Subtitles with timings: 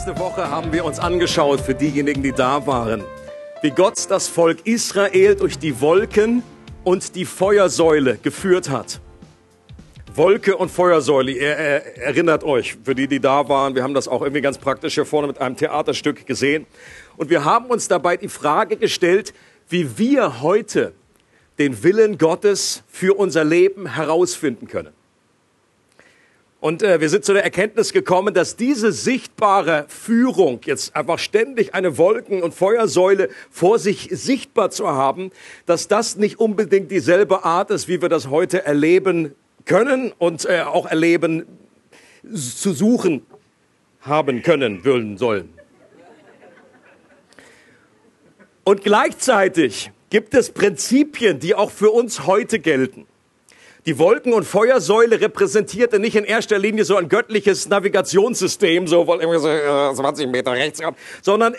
[0.00, 3.04] Letzte Woche haben wir uns angeschaut, für diejenigen, die da waren,
[3.60, 6.42] wie Gott das Volk Israel durch die Wolken
[6.84, 8.98] und die Feuersäule geführt hat.
[10.14, 14.22] Wolke und Feuersäule, ihr erinnert euch, für die, die da waren, wir haben das auch
[14.22, 16.64] irgendwie ganz praktisch hier vorne mit einem Theaterstück gesehen.
[17.18, 19.34] Und wir haben uns dabei die Frage gestellt,
[19.68, 20.94] wie wir heute
[21.58, 24.94] den Willen Gottes für unser Leben herausfinden können.
[26.60, 31.74] Und äh, wir sind zu der Erkenntnis gekommen, dass diese sichtbare Führung, jetzt einfach ständig
[31.74, 35.30] eine Wolken- und Feuersäule vor sich sichtbar zu haben,
[35.64, 40.60] dass das nicht unbedingt dieselbe Art ist, wie wir das heute erleben können und äh,
[40.60, 41.46] auch erleben
[42.22, 43.24] zu suchen
[44.02, 45.48] haben können, wollen, sollen.
[48.64, 53.06] Und gleichzeitig gibt es Prinzipien, die auch für uns heute gelten.
[53.86, 60.28] Die Wolken- und Feuersäule repräsentierte nicht in erster Linie so ein göttliches Navigationssystem, so 20
[60.28, 60.82] Meter rechts,
[61.22, 61.56] sondern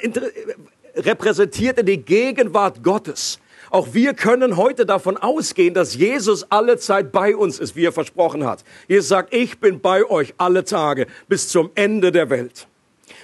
[0.95, 3.39] repräsentierte die Gegenwart Gottes.
[3.71, 7.91] Auch wir können heute davon ausgehen, dass Jesus alle Zeit bei uns ist, wie er
[7.91, 8.63] versprochen hat.
[8.87, 12.67] Jesus sagt, ich bin bei euch alle Tage bis zum Ende der Welt.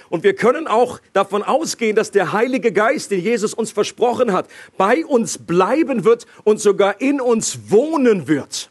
[0.08, 4.48] Und wir können auch davon ausgehen, dass der Heilige Geist, den Jesus uns versprochen hat,
[4.76, 8.70] bei uns bleiben wird und sogar in uns wohnen wird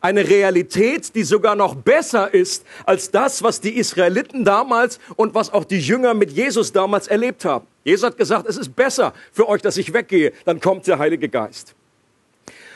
[0.00, 5.52] eine Realität, die sogar noch besser ist als das, was die Israeliten damals und was
[5.52, 7.66] auch die Jünger mit Jesus damals erlebt haben.
[7.84, 11.28] Jesus hat gesagt, es ist besser für euch, dass ich weggehe, dann kommt der Heilige
[11.28, 11.74] Geist.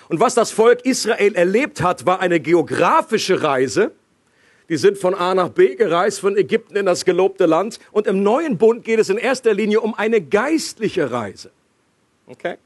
[0.08, 3.92] Und was das Volk Israel erlebt hat, war eine geografische Reise.
[4.68, 7.78] Die sind von A nach B gereist, von Ägypten in das gelobte Land.
[7.90, 11.50] Und im neuen Bund geht es in erster Linie um eine geistliche Reise.
[12.26, 12.56] Okay?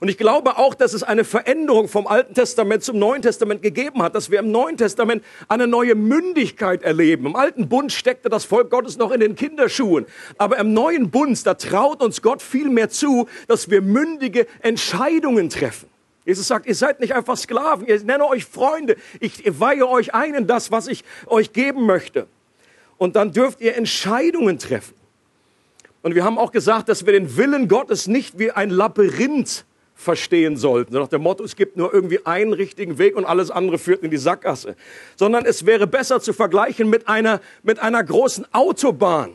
[0.00, 4.02] Und ich glaube auch, dass es eine Veränderung vom Alten Testament zum Neuen Testament gegeben
[4.02, 7.26] hat, dass wir im Neuen Testament eine neue Mündigkeit erleben.
[7.26, 10.06] Im Alten Bund steckte das Volk Gottes noch in den Kinderschuhen.
[10.36, 15.48] Aber im Neuen Bund, da traut uns Gott viel mehr zu, dass wir mündige Entscheidungen
[15.48, 15.88] treffen.
[16.26, 18.96] Jesus sagt, ihr seid nicht einfach Sklaven, ihr nenne euch Freunde.
[19.20, 22.26] Ich weihe euch ein in das, was ich euch geben möchte.
[22.98, 24.94] Und dann dürft ihr Entscheidungen treffen.
[26.02, 29.64] Und wir haben auch gesagt, dass wir den Willen Gottes nicht wie ein Labyrinth
[29.96, 30.92] verstehen sollten.
[30.92, 34.02] So nach dem Motto, es gibt nur irgendwie einen richtigen Weg und alles andere führt
[34.02, 34.76] in die Sackgasse.
[35.16, 39.32] Sondern es wäre besser zu vergleichen mit einer, mit einer großen Autobahn.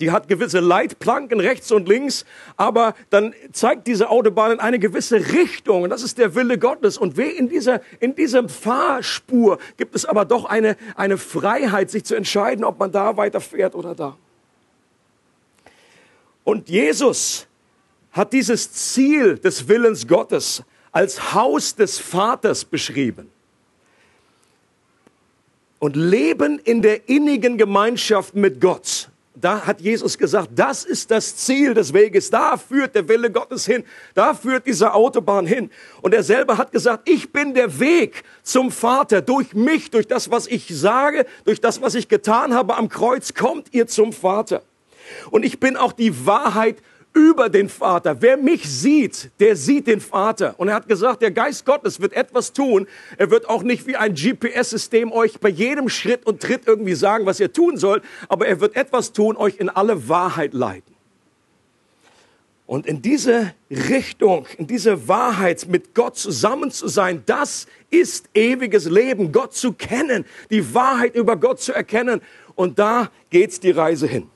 [0.00, 2.24] Die hat gewisse Leitplanken rechts und links,
[2.56, 5.82] aber dann zeigt diese Autobahn in eine gewisse Richtung.
[5.82, 6.96] Und das ist der Wille Gottes.
[6.96, 12.14] Und in dieser, in diesem Fahrspur gibt es aber doch eine, eine Freiheit, sich zu
[12.14, 14.16] entscheiden, ob man da weiterfährt oder da.
[16.44, 17.46] Und Jesus
[18.12, 20.62] hat dieses Ziel des Willens Gottes
[20.92, 23.30] als Haus des Vaters beschrieben.
[25.78, 29.08] Und Leben in der innigen Gemeinschaft mit Gott.
[29.34, 32.30] Da hat Jesus gesagt, das ist das Ziel des Weges.
[32.30, 33.82] Da führt der Wille Gottes hin.
[34.14, 35.70] Da führt diese Autobahn hin.
[36.02, 39.22] Und er selber hat gesagt, ich bin der Weg zum Vater.
[39.22, 43.32] Durch mich, durch das, was ich sage, durch das, was ich getan habe am Kreuz,
[43.32, 44.62] kommt ihr zum Vater.
[45.30, 46.76] Und ich bin auch die Wahrheit
[47.14, 48.20] über den Vater.
[48.20, 50.54] Wer mich sieht, der sieht den Vater.
[50.58, 52.86] Und er hat gesagt, der Geist Gottes wird etwas tun.
[53.18, 57.26] Er wird auch nicht wie ein GPS-System euch bei jedem Schritt und Tritt irgendwie sagen,
[57.26, 60.92] was ihr tun sollt, aber er wird etwas tun, euch in alle Wahrheit leiten.
[62.66, 68.86] Und in diese Richtung, in diese Wahrheit mit Gott zusammen zu sein, das ist ewiges
[68.86, 72.22] Leben, Gott zu kennen, die Wahrheit über Gott zu erkennen.
[72.54, 74.31] Und da geht's die Reise hin.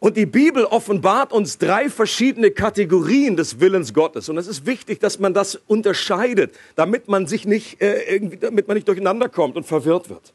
[0.00, 4.30] Und die Bibel offenbart uns drei verschiedene Kategorien des Willens Gottes.
[4.30, 8.76] Und es ist wichtig, dass man das unterscheidet, damit man sich nicht, äh, damit man
[8.76, 10.32] nicht durcheinander kommt und verwirrt wird.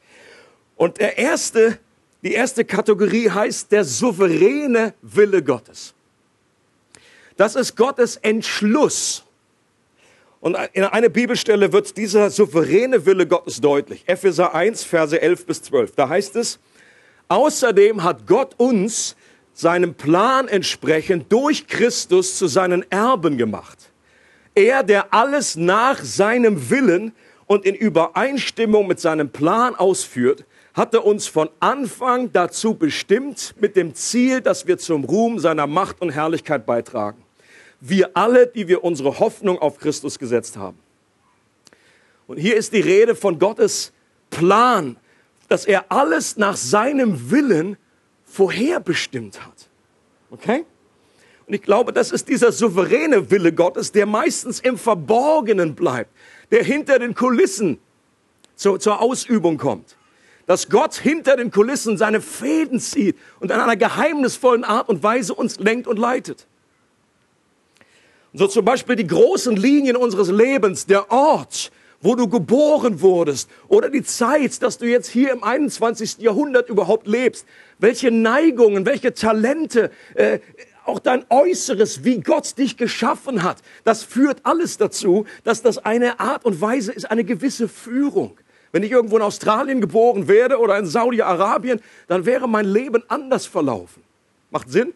[0.75, 1.79] Und der erste,
[2.21, 5.95] die erste Kategorie heißt der souveräne Wille Gottes.
[7.35, 9.23] Das ist Gottes Entschluss.
[10.41, 14.03] Und in einer Bibelstelle wird dieser souveräne Wille Gottes deutlich.
[14.05, 15.95] Epheser 1, Verse 11 bis 12.
[15.95, 16.59] Da heißt es,
[17.29, 19.15] außerdem hat Gott uns
[19.55, 23.77] seinem Plan entsprechend durch Christus zu seinen Erben gemacht.
[24.53, 27.13] Er, der alles nach seinem Willen
[27.47, 33.77] und in Übereinstimmung mit seinem Plan ausführt, hat er uns von Anfang dazu bestimmt, mit
[33.77, 37.23] dem Ziel, dass wir zum Ruhm seiner Macht und Herrlichkeit beitragen.
[37.79, 40.77] Wir alle, die wir unsere Hoffnung auf Christus gesetzt haben.
[42.27, 43.93] Und hier ist die Rede von Gottes
[44.31, 44.97] Plan,
[45.47, 47.77] dass er alles nach seinem Willen
[48.25, 49.69] vorherbestimmt hat.
[50.31, 50.65] Okay?
[51.47, 56.09] Und ich glaube, das ist dieser souveräne Wille Gottes, der meistens im Verborgenen bleibt,
[56.51, 57.79] der hinter den Kulissen
[58.55, 59.95] zur, zur Ausübung kommt.
[60.47, 65.33] Dass Gott hinter den Kulissen seine Fäden zieht und in einer geheimnisvollen Art und Weise
[65.33, 66.47] uns lenkt und leitet.
[68.33, 71.71] Und so zum Beispiel die großen Linien unseres Lebens, der Ort,
[72.05, 76.19] wo du geboren wurdest oder die Zeit, dass du jetzt hier im 21.
[76.19, 77.47] Jahrhundert überhaupt lebst,
[77.79, 80.39] welche Neigungen, welche Talente, äh,
[80.85, 86.19] auch dein Äußeres, wie Gott dich geschaffen hat, das führt alles dazu, dass das eine
[86.19, 88.37] Art und Weise ist, eine gewisse Führung.
[88.71, 93.47] Wenn ich irgendwo in Australien geboren werde oder in Saudi-Arabien, dann wäre mein Leben anders
[93.47, 94.03] verlaufen.
[94.51, 94.93] Macht Sinn?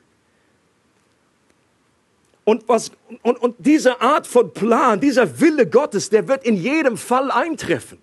[2.50, 2.90] Und, was,
[3.22, 8.00] und, und diese Art von Plan, dieser Wille Gottes, der wird in jedem Fall eintreffen.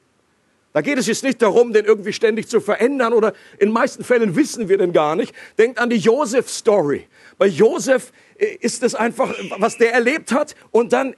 [0.72, 4.36] Da geht es jetzt nicht darum, den irgendwie ständig zu verändern oder in meisten Fällen
[4.36, 5.34] wissen wir den gar nicht.
[5.58, 7.08] Denkt an die Joseph-Story.
[7.38, 11.16] Bei Joseph äh, ist es einfach, was der erlebt hat und dann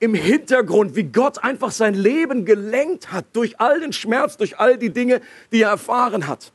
[0.00, 4.78] im Hintergrund, wie Gott einfach sein Leben gelenkt hat durch all den Schmerz, durch all
[4.78, 5.20] die Dinge,
[5.52, 6.52] die er erfahren hat.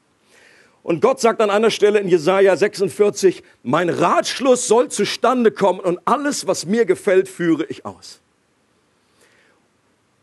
[0.84, 6.00] Und Gott sagt an einer Stelle in Jesaja 46, mein Ratschluss soll zustande kommen und
[6.06, 8.22] alles, was mir gefällt, führe ich aus.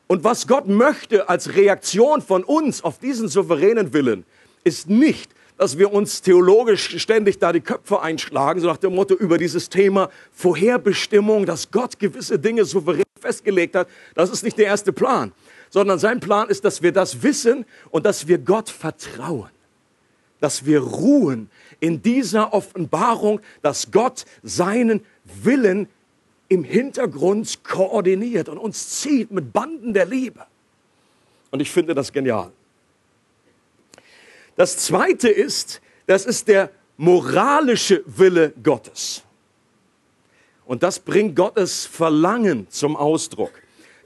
[0.07, 4.25] Und was Gott möchte als Reaktion von uns auf diesen souveränen Willen,
[4.65, 9.15] ist nicht, dass wir uns theologisch ständig da die Köpfe einschlagen, so nach dem Motto
[9.15, 13.89] über dieses Thema Vorherbestimmung, dass Gott gewisse Dinge souverän festgelegt hat.
[14.15, 15.33] Das ist nicht der erste Plan,
[15.71, 19.51] sondern sein Plan ist, dass wir das wissen und dass wir Gott vertrauen
[20.41, 21.51] dass wir ruhen
[21.81, 25.89] in dieser Offenbarung, dass Gott seinen Willen
[26.49, 30.47] im Hintergrund koordiniert und uns zieht mit Banden der Liebe.
[31.51, 32.53] Und ich finde das genial.
[34.57, 39.23] Das zweite ist, das ist der moralische Wille Gottes.
[40.65, 43.53] Und das bringt Gottes Verlangen zum Ausdruck.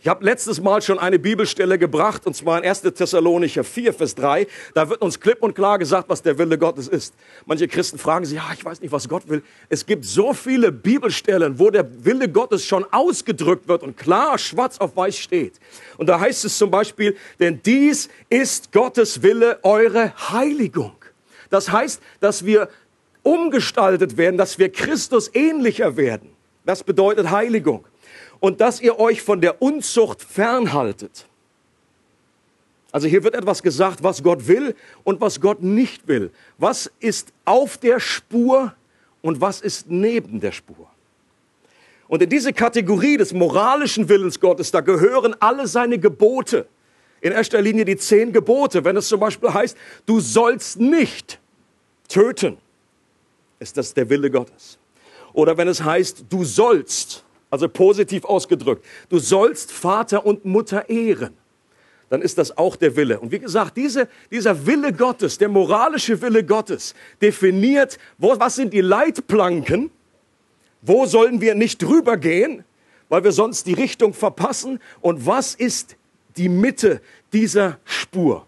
[0.02, 2.80] Ich habe letztes Mal schon eine Bibelstelle gebracht, und zwar in 1.
[2.80, 4.46] Thessalonicher 4, Vers 3.
[4.72, 7.12] Da wird uns klipp und klar gesagt, was der Wille Gottes ist.
[7.44, 9.42] Manche Christen fragen sich, ja, ich weiß nicht, was Gott will.
[9.68, 14.78] Es gibt so viele Bibelstellen, wo der Wille Gottes schon ausgedrückt wird und klar schwarz
[14.78, 15.60] auf weiß steht.
[15.98, 20.96] Und da heißt es zum Beispiel, denn dies ist Gottes Wille, eure Heiligung.
[21.50, 22.70] Das heißt, dass wir
[23.22, 26.30] umgestaltet werden, dass wir Christus ähnlicher werden.
[26.64, 27.84] Das bedeutet Heiligung
[28.40, 31.26] und dass ihr euch von der Unzucht fernhaltet.
[32.92, 36.32] Also hier wird etwas gesagt, was Gott will und was Gott nicht will.
[36.58, 38.74] Was ist auf der Spur
[39.22, 40.88] und was ist neben der Spur?
[42.08, 46.66] Und in diese Kategorie des moralischen Willens Gottes, da gehören alle seine Gebote.
[47.20, 48.84] In erster Linie die zehn Gebote.
[48.84, 49.76] Wenn es zum Beispiel heißt,
[50.06, 51.38] du sollst nicht
[52.08, 52.56] töten,
[53.60, 54.78] ist das der Wille Gottes.
[55.32, 61.34] Oder wenn es heißt, du sollst, also positiv ausgedrückt, du sollst Vater und Mutter ehren,
[62.08, 63.20] dann ist das auch der Wille.
[63.20, 68.72] Und wie gesagt, diese, dieser Wille Gottes, der moralische Wille Gottes, definiert, wo, was sind
[68.72, 69.90] die Leitplanken,
[70.82, 72.64] wo sollen wir nicht drüber gehen,
[73.08, 75.96] weil wir sonst die Richtung verpassen und was ist
[76.36, 77.00] die Mitte
[77.32, 78.46] dieser Spur.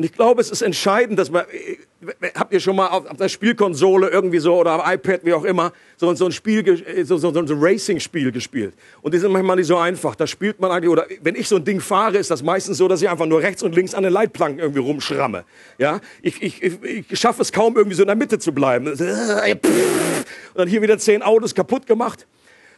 [0.00, 1.44] Und ich glaube, es ist entscheidend, dass man,
[2.34, 5.44] habt ihr schon mal auf, auf der Spielkonsole irgendwie so oder am iPad, wie auch
[5.44, 8.72] immer, so, so ein Spiel, so, so, so ein Racing-Spiel gespielt.
[9.02, 10.14] Und die sind manchmal nicht so einfach.
[10.14, 12.88] Da spielt man eigentlich, oder wenn ich so ein Ding fahre, ist das meistens so,
[12.88, 15.44] dass ich einfach nur rechts und links an den Leitplanken irgendwie rumschramme.
[15.76, 18.86] Ja, ich, ich, ich, ich schaffe es kaum irgendwie so in der Mitte zu bleiben.
[18.86, 18.98] Und
[20.54, 22.26] dann hier wieder zehn Autos kaputt gemacht.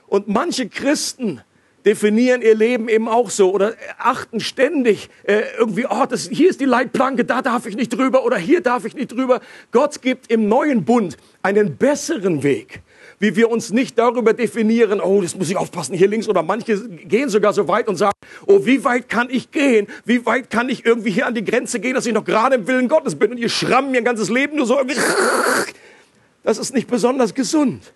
[0.08, 1.40] Und manche Christen,
[1.84, 6.60] definieren ihr Leben eben auch so oder achten ständig äh, irgendwie, oh, das, hier ist
[6.60, 9.40] die Leitplanke, da darf ich nicht drüber oder hier darf ich nicht drüber.
[9.72, 12.82] Gott gibt im neuen Bund einen besseren Weg,
[13.18, 16.88] wie wir uns nicht darüber definieren, oh, das muss ich aufpassen, hier links oder manche
[16.88, 18.14] gehen sogar so weit und sagen,
[18.46, 19.88] oh, wie weit kann ich gehen?
[20.04, 22.66] Wie weit kann ich irgendwie hier an die Grenze gehen, dass ich noch gerade im
[22.66, 24.98] Willen Gottes bin und ihr schrammen mir ein ganzes Leben nur so irgendwie.
[26.44, 27.92] Das ist nicht besonders gesund.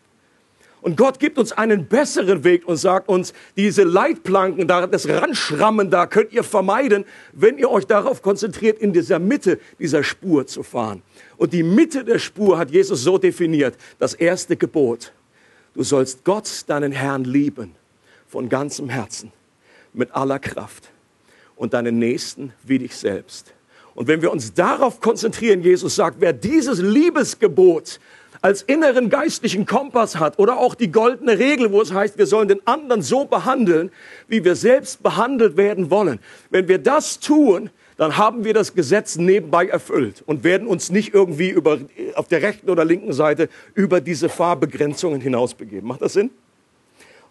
[0.87, 6.07] Und Gott gibt uns einen besseren Weg und sagt uns, diese Leitplanken, das Ranschrammen da
[6.07, 11.03] könnt ihr vermeiden, wenn ihr euch darauf konzentriert, in dieser Mitte dieser Spur zu fahren.
[11.39, 15.13] Und die Mitte der Spur hat Jesus so definiert, das erste Gebot.
[15.75, 17.73] Du sollst Gott, deinen Herrn, lieben,
[18.29, 19.33] von ganzem Herzen,
[19.93, 20.93] mit aller Kraft
[21.57, 23.55] und deinen Nächsten wie dich selbst.
[23.97, 27.99] Und wenn wir uns darauf konzentrieren, Jesus sagt, wer dieses Liebesgebot
[28.43, 32.49] als inneren geistlichen Kompass hat oder auch die goldene Regel, wo es heißt, wir sollen
[32.49, 33.91] den anderen so behandeln,
[34.29, 36.19] wie wir selbst behandelt werden wollen.
[36.51, 41.15] Wenn wir das tun, dann haben wir das Gesetz nebenbei erfüllt und werden uns nicht
[41.15, 41.79] irgendwie über,
[42.15, 45.89] auf der rechten oder linken Seite über diese Fahrbegrenzungen hinausbegeben.
[45.89, 46.31] Macht das Sinn?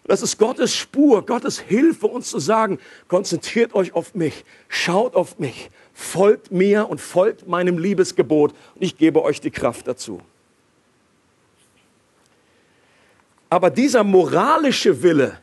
[0.06, 5.40] Das ist Gottes Spur, Gottes Hilfe, uns zu sagen, konzentriert euch auf mich, schaut auf
[5.40, 10.20] mich, folgt mir und folgt meinem Liebesgebot und ich gebe euch die Kraft dazu.
[13.48, 15.38] Aber dieser moralische Wille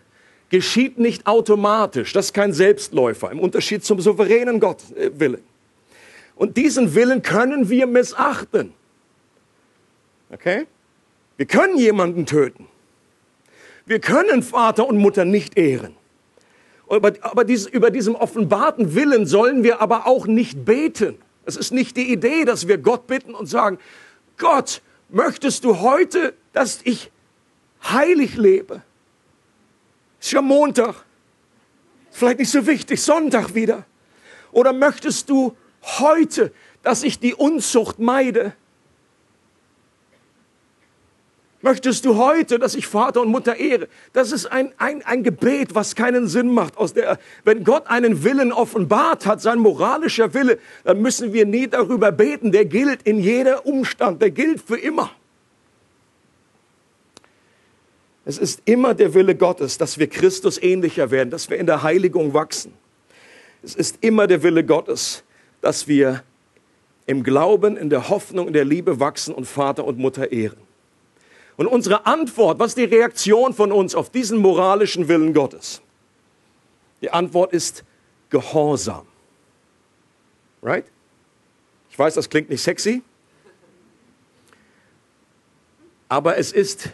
[0.49, 2.13] geschieht nicht automatisch.
[2.13, 5.39] Das ist kein Selbstläufer im Unterschied zum souveränen Gott äh, Wille.
[6.35, 8.73] Und diesen Willen können wir missachten.
[10.31, 10.65] Okay?
[11.37, 12.67] Wir können jemanden töten.
[13.85, 15.95] Wir können Vater und Mutter nicht ehren.
[16.87, 21.17] Aber, aber dieses, über diesem offenbarten Willen sollen wir aber auch nicht beten.
[21.45, 23.79] Es ist nicht die Idee, dass wir Gott bitten und sagen,
[24.37, 27.11] Gott, möchtest du heute, dass ich
[27.83, 28.81] heilig lebe?
[30.19, 31.03] Ist ja Montag.
[32.11, 33.85] Vielleicht nicht so wichtig, Sonntag wieder.
[34.51, 38.53] Oder möchtest du heute, dass ich die Unzucht meide?
[41.63, 43.87] Möchtest du heute, dass ich Vater und Mutter ehre?
[44.11, 46.75] Das ist ein, ein, ein Gebet, was keinen Sinn macht.
[46.75, 51.67] Aus der, wenn Gott einen Willen offenbart hat, sein moralischer Wille, dann müssen wir nie
[51.67, 52.51] darüber beten.
[52.51, 55.11] Der gilt in jeder Umstand, der gilt für immer.
[58.25, 61.83] Es ist immer der Wille Gottes, dass wir Christus ähnlicher werden, dass wir in der
[61.83, 62.73] Heiligung wachsen.
[63.61, 65.23] Es ist immer der Wille Gottes,
[65.61, 66.23] dass wir
[67.05, 70.59] im Glauben, in der Hoffnung, in der Liebe wachsen und Vater und Mutter ehren.
[71.57, 75.81] Und unsere Antwort, was ist die Reaktion von uns auf diesen moralischen Willen Gottes?
[77.01, 77.83] Die Antwort ist
[78.29, 79.05] Gehorsam.
[80.61, 80.85] Right?
[81.91, 83.03] Ich weiß, das klingt nicht sexy,
[86.09, 86.89] aber es ist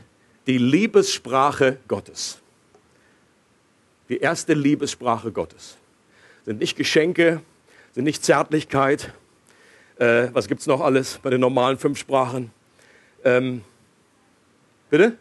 [0.48, 2.40] die Liebessprache Gottes.
[4.10, 5.78] Die erste Liebessprache Gottes.
[6.46, 7.42] Sind nicht Geschenke,
[7.94, 9.14] sind nicht Zärtlichkeit.
[9.98, 12.52] Äh, was gibt es noch alles bei den normalen fünf Sprachen?
[13.24, 13.62] Ähm,
[14.90, 15.18] Bitte?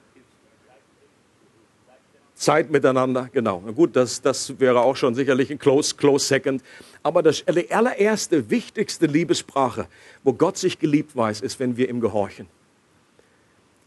[2.34, 3.62] Zeit miteinander, genau.
[3.66, 6.62] Na gut, das, das wäre auch schon sicherlich ein close, close second.
[7.02, 9.88] Aber das, allererste, wichtigste Liebessprache,
[10.22, 12.46] wo Gott sich geliebt weiß, ist, wenn wir ihm gehorchen.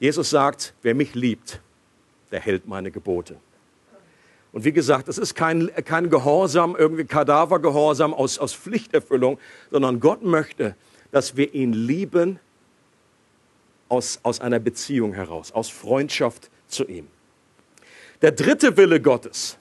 [0.01, 1.61] Jesus sagt, wer mich liebt,
[2.31, 3.35] der hält meine Gebote.
[4.51, 9.37] Und wie gesagt, das ist kein, kein Gehorsam, irgendwie Kadavergehorsam aus, aus Pflichterfüllung,
[9.69, 10.75] sondern Gott möchte,
[11.11, 12.39] dass wir ihn lieben
[13.89, 17.05] aus, aus einer Beziehung heraus, aus Freundschaft zu ihm.
[18.23, 19.59] Der dritte Wille Gottes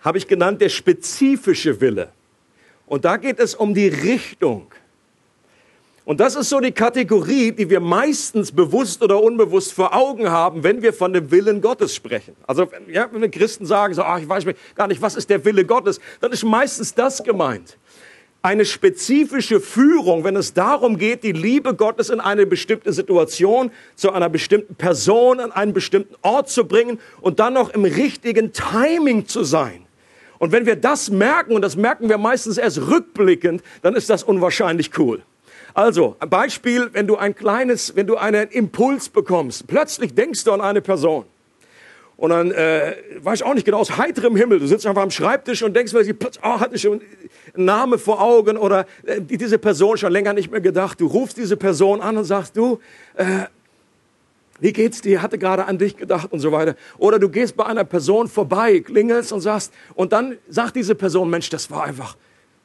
[0.00, 2.10] habe ich genannt, der spezifische Wille.
[2.84, 4.72] Und da geht es um die Richtung.
[6.04, 10.64] Und das ist so die Kategorie, die wir meistens bewusst oder unbewusst vor Augen haben,
[10.64, 12.34] wenn wir von dem Willen Gottes sprechen.
[12.46, 15.44] Also ja, wenn wir Christen sagen, so, ach, ich weiß gar nicht, was ist der
[15.44, 17.76] Wille Gottes, dann ist meistens das gemeint
[18.42, 24.12] eine spezifische Führung, wenn es darum geht, die Liebe Gottes in eine bestimmte Situation, zu
[24.12, 29.26] einer bestimmten Person, an einen bestimmten Ort zu bringen und dann noch im richtigen Timing
[29.26, 29.84] zu sein.
[30.38, 34.22] Und wenn wir das merken, und das merken wir meistens erst rückblickend, dann ist das
[34.22, 35.22] unwahrscheinlich cool.
[35.74, 40.52] Also, ein Beispiel, wenn du ein kleines, wenn du einen Impuls bekommst, plötzlich denkst du
[40.52, 41.24] an eine Person.
[42.20, 44.58] Und dann äh, weiß ich auch nicht genau, aus heiterem Himmel.
[44.58, 47.00] Du sitzt einfach am Schreibtisch und denkst, oh, ich schon
[47.54, 51.00] einen Namen vor Augen oder äh, diese Person schon länger nicht mehr gedacht.
[51.00, 52.78] Du rufst diese Person an und sagst, du,
[53.14, 53.44] äh,
[54.60, 55.22] wie geht's dir?
[55.22, 56.76] Hatte gerade an dich gedacht und so weiter.
[56.98, 61.30] Oder du gehst bei einer Person vorbei, klingelst und sagst, und dann sagt diese Person,
[61.30, 62.16] Mensch, das war einfach,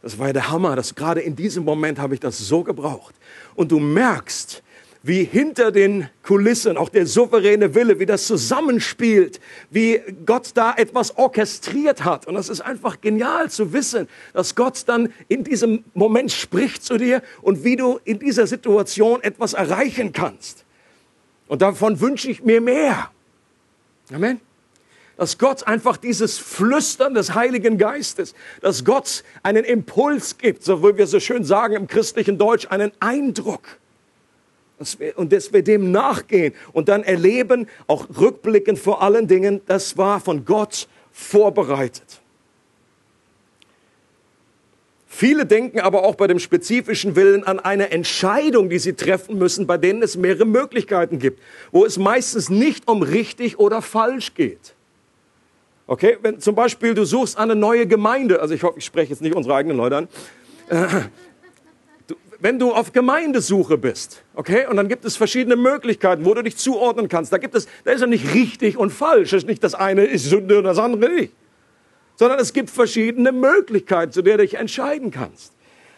[0.06, 0.76] das war der Hammer.
[0.76, 3.16] Das gerade in diesem Moment habe ich das so gebraucht.
[3.56, 4.62] Und du merkst,
[5.02, 9.40] wie hinter den Kulissen auch der souveräne Wille, wie das zusammenspielt,
[9.72, 12.28] wie Gott da etwas orchestriert hat.
[12.28, 16.98] Und das ist einfach genial zu wissen, dass Gott dann in diesem Moment spricht zu
[17.00, 20.66] dir und wie du in dieser Situation etwas erreichen kannst.
[21.48, 23.10] Und davon wünsche ich mir mehr.
[24.14, 24.40] Amen.
[25.18, 30.98] Dass Gott einfach dieses Flüstern des Heiligen Geistes, dass Gott einen Impuls gibt, so wie
[30.98, 33.62] wir so schön sagen im christlichen Deutsch, einen Eindruck
[35.16, 40.20] und dass wir dem nachgehen und dann erleben, auch rückblickend vor allen Dingen, das war
[40.20, 42.22] von Gott vorbereitet.
[45.08, 49.66] Viele denken aber auch bei dem spezifischen Willen an eine Entscheidung, die sie treffen müssen,
[49.66, 51.42] bei denen es mehrere Möglichkeiten gibt,
[51.72, 54.76] wo es meistens nicht um richtig oder falsch geht.
[55.88, 59.22] Okay, wenn zum Beispiel du suchst eine neue Gemeinde, also ich hoffe, ich spreche jetzt
[59.22, 60.08] nicht unsere eigenen Leute an.
[60.70, 60.88] Äh,
[62.40, 66.58] wenn du auf Gemeindesuche bist, okay, und dann gibt es verschiedene Möglichkeiten, wo du dich
[66.58, 67.32] zuordnen kannst.
[67.32, 69.34] Da gibt es, da ist ja nicht richtig und falsch.
[69.34, 71.34] Es ist nicht das eine ist Sünde und das andere nicht.
[72.16, 75.55] Sondern es gibt verschiedene Möglichkeiten, zu der du dich entscheiden kannst.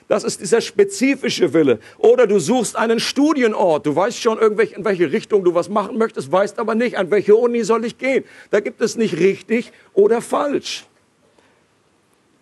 [0.07, 1.79] Das ist dieser spezifische Wille.
[1.97, 3.85] Oder du suchst einen Studienort.
[3.85, 7.35] Du weißt schon, in welche Richtung du was machen möchtest, weißt aber nicht, an welche
[7.35, 8.23] Uni soll ich gehen.
[8.49, 10.85] Da gibt es nicht richtig oder falsch.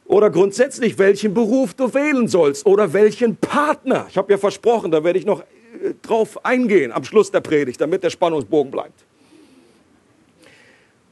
[0.05, 4.05] Oder grundsätzlich, welchen Beruf du wählen sollst oder welchen Partner.
[4.09, 7.81] Ich habe ja versprochen, da werde ich noch äh, drauf eingehen am Schluss der Predigt,
[7.81, 9.03] damit der Spannungsbogen bleibt.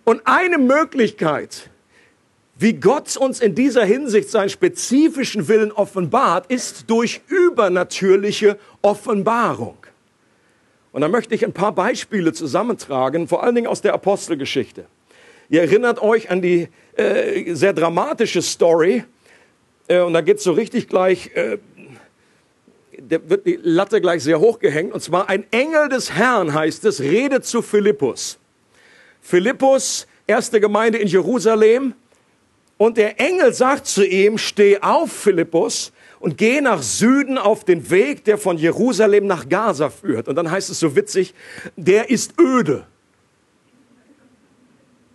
[0.04, 1.72] Und eine Möglichkeit,
[2.64, 9.76] wie Gott uns in dieser Hinsicht seinen spezifischen Willen offenbart, ist durch übernatürliche Offenbarung.
[10.94, 14.86] Und da möchte ich ein paar Beispiele zusammentragen, vor allen Dingen aus der Apostelgeschichte.
[15.50, 19.04] Ihr erinnert euch an die äh, sehr dramatische Story,
[19.90, 21.58] äh, und da geht es so richtig gleich, äh,
[22.98, 26.86] da wird die Latte gleich sehr hoch gehängt, und zwar ein Engel des Herrn heißt
[26.86, 28.40] es, redet zu Philippus.
[29.20, 31.94] Philippus, erste Gemeinde in Jerusalem,
[32.86, 37.90] und der Engel sagt zu ihm, steh auf, Philippus, und geh nach Süden auf den
[37.90, 40.28] Weg, der von Jerusalem nach Gaza führt.
[40.28, 41.34] Und dann heißt es so witzig,
[41.78, 42.86] der ist öde.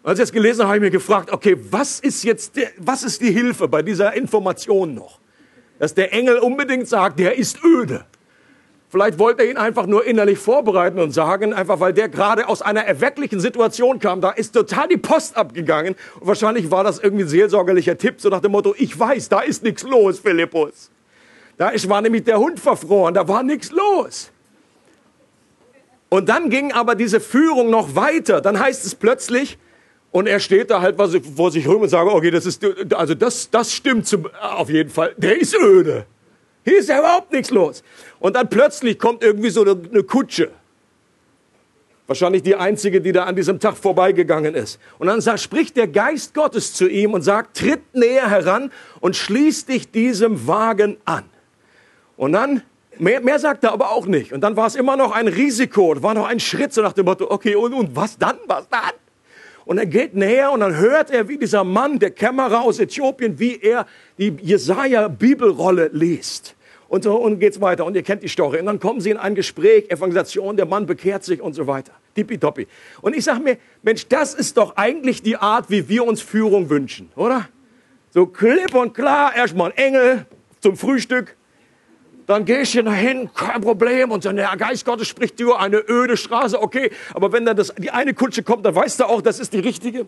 [0.03, 3.03] Als ich das gelesen habe, habe ich mir gefragt, okay, was ist jetzt, der, was
[3.03, 5.21] ist die Hilfe bei dieser Information noch?
[5.79, 8.07] Dass der Engel unbedingt sagt, der ist öde.
[8.91, 12.63] Vielleicht wollte er ihn einfach nur innerlich vorbereiten und sagen, einfach weil der gerade aus
[12.63, 15.95] einer erwecklichen Situation kam, da ist total die Post abgegangen.
[16.19, 19.41] Und wahrscheinlich war das irgendwie ein seelsorgerlicher Tipp, so nach dem Motto, ich weiß, da
[19.41, 20.91] ist nichts los, Philippus.
[21.59, 24.31] Da ist, war nämlich der Hund verfroren, da war nichts los.
[26.09, 28.41] Und dann ging aber diese Führung noch weiter.
[28.41, 29.59] Dann heißt es plötzlich,
[30.11, 32.65] und er steht da halt vor sich rum und sagt, okay, das ist,
[32.95, 35.15] also das, das stimmt zum, auf jeden Fall.
[35.19, 36.07] Der ist öde.
[36.69, 37.83] Hier ist ja überhaupt nichts los.
[38.21, 40.51] Und dann plötzlich kommt irgendwie so eine, Kutsche.
[42.07, 44.79] Wahrscheinlich die einzige, die da an diesem Tag vorbeigegangen ist.
[44.99, 49.17] Und dann sagt, spricht der Geist Gottes zu ihm und sagt, tritt näher heran und
[49.17, 51.25] schließ dich diesem Wagen an.
[52.19, 52.63] Und dann,
[52.99, 54.35] mehr, mehr sagt er aber auch nicht.
[54.35, 57.07] Und dann war es immer noch ein Risiko, war noch ein Schritt so nach dem
[57.07, 58.93] Motto, okay, und, und was dann, was dann?
[59.65, 63.39] Und er geht näher und dann hört er, wie dieser Mann, der Kämmerer aus Äthiopien,
[63.39, 63.87] wie er
[64.19, 66.55] die Jesaja-Bibelrolle liest.
[66.89, 67.85] Und so und geht's weiter.
[67.85, 68.61] Und ihr kennt die Story.
[68.61, 71.93] Und dann kommen sie in ein Gespräch, Evangelisation, der Mann bekehrt sich und so weiter.
[72.15, 72.67] Tippitoppi.
[73.03, 76.71] Und ich sage mir, Mensch, das ist doch eigentlich die Art, wie wir uns Führung
[76.71, 77.49] wünschen, oder?
[78.11, 80.27] So klipp und klar, erstmal ein Engel
[80.61, 81.37] zum Frühstück.
[82.27, 84.11] Dann ich hier dahin, kein Problem.
[84.11, 86.91] Und so, der Geist Gottes spricht dir eine öde Straße, okay.
[87.13, 89.61] Aber wenn dann das, die eine Kutsche kommt, dann weißt du auch, das ist die
[89.61, 90.07] richtige.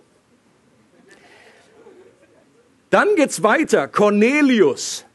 [2.88, 3.86] Dann geht's weiter.
[3.86, 5.06] Cornelius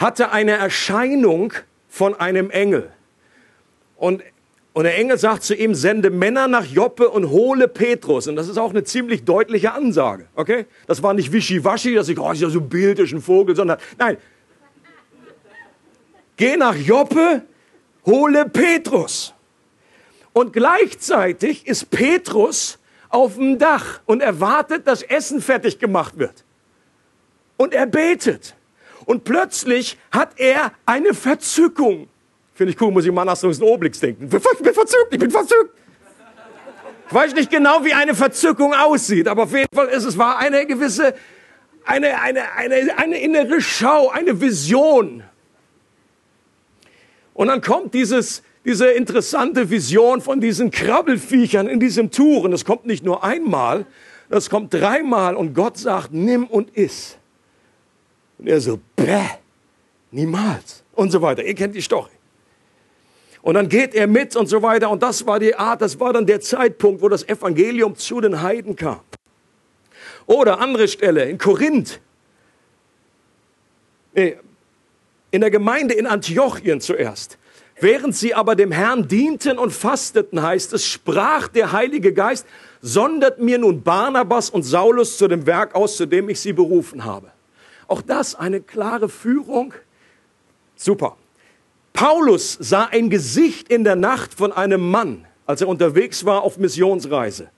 [0.00, 1.52] hatte eine Erscheinung
[1.88, 2.90] von einem Engel.
[3.96, 4.22] Und,
[4.72, 8.26] und der Engel sagt zu ihm, sende Männer nach Joppe und hole Petrus.
[8.26, 10.64] Und das ist auch eine ziemlich deutliche Ansage, okay?
[10.86, 14.16] Das war nicht wischiwaschi, dass ich, oh, ist ja so bildisch ein Vogel, sondern, nein.
[16.36, 17.42] Geh nach Joppe,
[18.06, 19.34] hole Petrus.
[20.32, 22.78] Und gleichzeitig ist Petrus
[23.10, 26.44] auf dem Dach und erwartet, dass Essen fertig gemacht wird.
[27.58, 28.54] Und er betet.
[29.10, 32.08] Und plötzlich hat er eine Verzückung.
[32.54, 34.26] Finde ich cool, muss ich mal nach so einem Obelix denken.
[34.26, 35.74] Ich bin verzückt, ich bin verzückt.
[37.08, 40.38] Ich weiß nicht genau, wie eine Verzückung aussieht, aber auf jeden Fall ist es war
[40.38, 41.16] eine gewisse,
[41.84, 45.24] eine, eine, eine, eine innere Schau, eine Vision.
[47.34, 52.44] Und dann kommt dieses, diese interessante Vision von diesen Krabbelfiechern in diesem Tuch.
[52.44, 53.86] Und es kommt nicht nur einmal,
[54.28, 57.16] das kommt dreimal und Gott sagt, nimm und iss.
[58.40, 59.38] Und er so, bäh,
[60.10, 60.82] niemals.
[60.92, 61.42] Und so weiter.
[61.44, 62.10] Ihr kennt die Story.
[63.42, 64.90] Und dann geht er mit und so weiter.
[64.90, 68.42] Und das war die Art, das war dann der Zeitpunkt, wo das Evangelium zu den
[68.42, 69.00] Heiden kam.
[70.26, 72.00] Oder andere Stelle, in Korinth.
[74.12, 77.38] In der Gemeinde in Antiochien zuerst.
[77.80, 82.44] Während sie aber dem Herrn dienten und fasteten, heißt es, sprach der Heilige Geist,
[82.82, 87.06] sondert mir nun Barnabas und Saulus zu dem Werk aus, zu dem ich sie berufen
[87.06, 87.32] habe.
[87.90, 89.74] Auch das eine klare Führung.
[90.76, 91.16] Super.
[91.92, 96.56] Paulus sah ein Gesicht in der Nacht von einem Mann, als er unterwegs war auf
[96.56, 97.50] Missionsreise.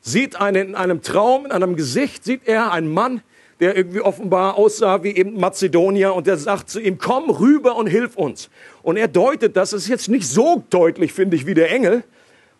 [0.00, 3.22] Sieht einen, in einem Traum, in einem Gesicht, sieht er einen Mann,
[3.60, 7.86] der irgendwie offenbar aussah wie eben Mazedonier und der sagt zu ihm, komm rüber und
[7.86, 8.50] hilf uns.
[8.82, 12.02] Und er deutet das, ist jetzt nicht so deutlich, finde ich, wie der Engel.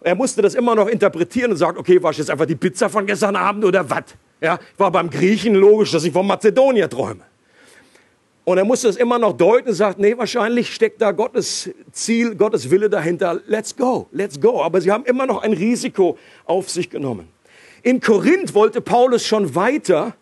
[0.01, 2.89] Er musste das immer noch interpretieren und sagt, okay, war es jetzt einfach die Pizza
[2.89, 4.05] von gestern Abend oder was?
[4.40, 7.22] Ja, war beim Griechen logisch, dass ich von Mazedonier träume.
[8.44, 12.37] Und er musste es immer noch deuten und sagt, nee, wahrscheinlich steckt da Gottes Ziel,
[12.37, 13.40] Gottes Wille dahinter.
[13.46, 14.62] Let's go, let's go.
[14.62, 17.29] Aber sie haben immer noch ein Risiko auf sich genommen.
[17.83, 20.14] In Korinth wollte Paulus schon weiter,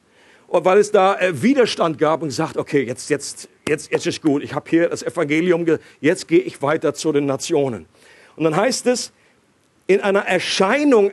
[0.49, 4.43] weil es da äh, Widerstand gab und gesagt, okay, jetzt, jetzt, jetzt, jetzt ist gut.
[4.43, 5.67] Ich habe hier das Evangelium,
[6.01, 7.85] jetzt gehe ich weiter zu den Nationen.
[8.37, 9.13] Und dann heißt es,
[9.87, 11.11] in einer Erscheinung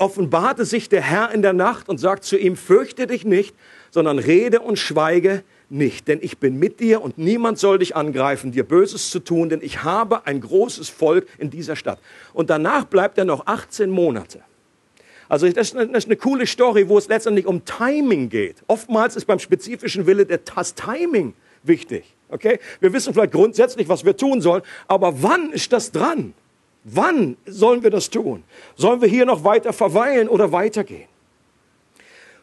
[0.00, 3.54] offenbarte sich der Herr in der Nacht und sagt zu ihm, fürchte dich nicht,
[3.90, 8.50] sondern rede und schweige nicht, denn ich bin mit dir und niemand soll dich angreifen,
[8.50, 12.00] dir Böses zu tun, denn ich habe ein großes Volk in dieser Stadt.
[12.32, 14.40] Und danach bleibt er noch 18 Monate.
[15.28, 18.56] Also das ist, eine, das ist eine coole Story, wo es letztendlich um Timing geht.
[18.66, 22.16] Oftmals ist beim spezifischen Wille das Timing wichtig.
[22.30, 22.58] Okay?
[22.80, 26.34] Wir wissen vielleicht grundsätzlich, was wir tun sollen, aber wann ist das dran?
[26.84, 28.42] Wann sollen wir das tun?
[28.76, 31.08] Sollen wir hier noch weiter verweilen oder weitergehen?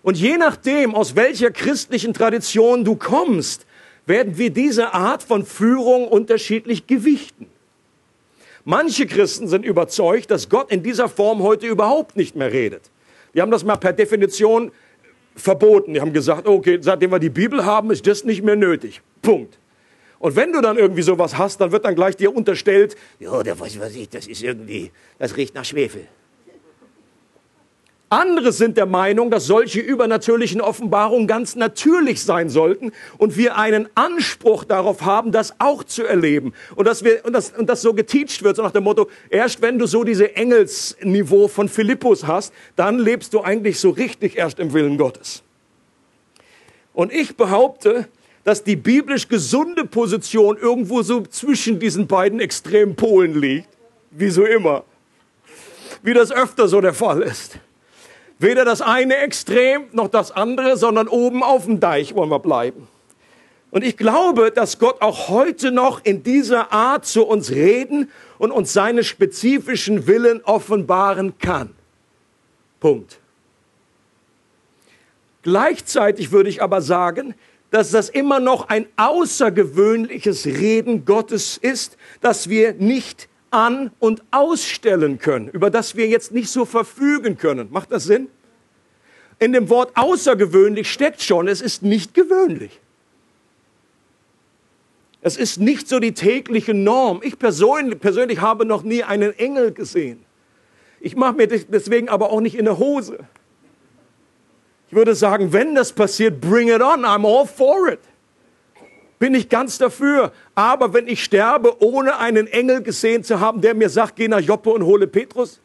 [0.04, 3.66] Und je nachdem, aus welcher christlichen Tradition du kommst,
[4.06, 7.48] werden wir diese Art von Führung unterschiedlich gewichten.
[8.64, 12.90] Manche Christen sind überzeugt, dass Gott in dieser Form heute überhaupt nicht mehr redet.
[13.34, 14.72] Die haben das mal per Definition
[15.36, 15.94] verboten.
[15.94, 19.02] Die haben gesagt, okay, seitdem wir die Bibel haben, ist das nicht mehr nötig.
[19.22, 19.58] Punkt.
[20.20, 23.60] Und wenn du dann irgendwie sowas hast, dann wird dann gleich dir unterstellt, ja, der
[23.60, 26.08] weiß was ich, das ist irgendwie, das riecht nach Schwefel.
[28.10, 33.90] Andere sind der Meinung, dass solche übernatürlichen Offenbarungen ganz natürlich sein sollten und wir einen
[33.96, 36.54] Anspruch darauf haben, das auch zu erleben.
[36.76, 39.62] Und dass, wir, und das, und das so geteacht wird, so nach dem Motto, erst
[39.62, 44.60] wenn du so diese Engelsniveau von Philippus hast, dann lebst du eigentlich so richtig erst
[44.60, 45.44] im Willen Gottes.
[46.94, 48.08] Und ich behaupte,
[48.48, 53.68] dass die biblisch gesunde Position irgendwo so zwischen diesen beiden extremen Polen liegt,
[54.12, 54.86] wie so immer,
[56.02, 57.60] wie das öfter so der Fall ist.
[58.40, 62.88] Weder das eine Extrem noch das andere, sondern oben auf dem Deich wollen wir bleiben.
[63.70, 68.52] Und ich glaube, dass Gott auch heute noch in dieser Art zu uns reden und
[68.52, 71.72] uns seine spezifischen Willen offenbaren kann.
[72.80, 73.20] Punkt.
[75.42, 77.36] Gleichzeitig würde ich aber sagen,
[77.72, 85.20] dass das immer noch ein außergewöhnliches Reden Gottes ist, das wir nicht an und ausstellen
[85.20, 87.68] können, über das wir jetzt nicht so verfügen können.
[87.72, 88.28] Macht das Sinn?
[89.40, 92.80] In dem Wort außergewöhnlich steckt schon, es ist nicht gewöhnlich.
[95.22, 97.22] Es ist nicht so die tägliche Norm.
[97.24, 100.24] Ich persönlich, persönlich habe noch nie einen Engel gesehen.
[101.00, 103.20] Ich mache mir deswegen aber auch nicht in der Hose.
[104.90, 107.04] Ich würde sagen, wenn das passiert, bring it on.
[107.04, 108.00] I'm all for it.
[109.20, 110.32] Bin ich ganz dafür.
[110.56, 114.40] Aber wenn ich sterbe, ohne einen Engel gesehen zu haben, der mir sagt, geh nach
[114.40, 115.60] Joppe und hole Petrus,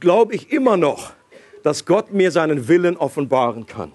[0.00, 1.12] glaube ich immer noch,
[1.62, 3.92] dass Gott mir seinen Willen offenbaren kann.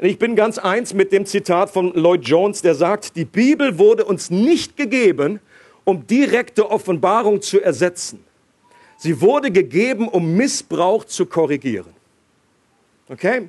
[0.00, 4.04] Ich bin ganz eins mit dem Zitat von Lloyd Jones, der sagt, die Bibel wurde
[4.04, 5.40] uns nicht gegeben,
[5.82, 8.24] um direkte Offenbarung zu ersetzen.
[8.96, 11.97] Sie wurde gegeben, um Missbrauch zu korrigieren.
[13.08, 13.48] Okay?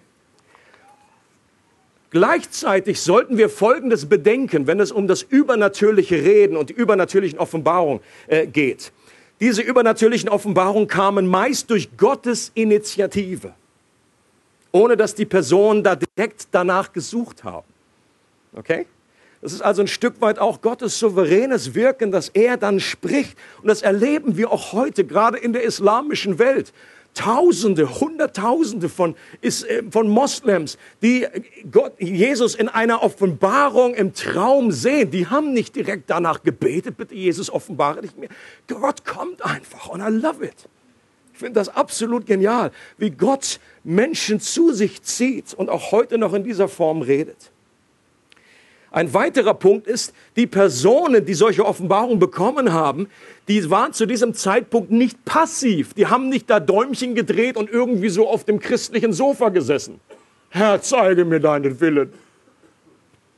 [2.12, 8.02] Gleichzeitig sollten wir Folgendes bedenken, wenn es um das übernatürliche Reden und die übernatürlichen Offenbarungen
[8.28, 8.91] äh, geht.
[9.39, 13.54] Diese übernatürlichen Offenbarungen kamen meist durch Gottes Initiative,
[14.72, 17.67] ohne dass die Personen da direkt danach gesucht haben.
[18.54, 18.88] Okay?
[19.41, 23.38] Das ist also ein Stück weit auch Gottes souveränes Wirken, dass er dann spricht.
[23.62, 26.74] Und das erleben wir auch heute, gerade in der islamischen Welt.
[27.13, 29.52] Tausende, Hunderttausende von, äh,
[29.89, 31.28] von Moslems, die
[31.72, 37.15] Gott, Jesus in einer Offenbarung im Traum sehen, die haben nicht direkt danach gebetet, bitte
[37.15, 38.30] Jesus offenbare dich mir.
[38.67, 40.69] Gott kommt einfach und I love it.
[41.34, 46.34] Ich finde das absolut genial, wie Gott Menschen zu sich zieht und auch heute noch
[46.34, 47.49] in dieser Form redet.
[48.91, 53.08] Ein weiterer Punkt ist, die Personen, die solche Offenbarungen bekommen haben,
[53.47, 55.93] die waren zu diesem Zeitpunkt nicht passiv.
[55.93, 59.99] Die haben nicht da Däumchen gedreht und irgendwie so auf dem christlichen Sofa gesessen.
[60.49, 62.12] Herr, zeige mir deinen Willen.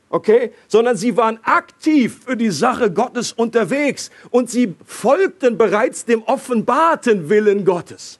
[0.08, 0.52] Okay?
[0.68, 7.28] Sondern sie waren aktiv für die Sache Gottes unterwegs und sie folgten bereits dem offenbarten
[7.28, 8.18] Willen Gottes.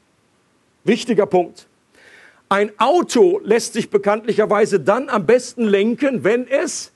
[0.85, 1.66] Wichtiger Punkt.
[2.51, 6.92] Ein Auto lässt sich bekanntlicherweise dann am besten lenken, wenn es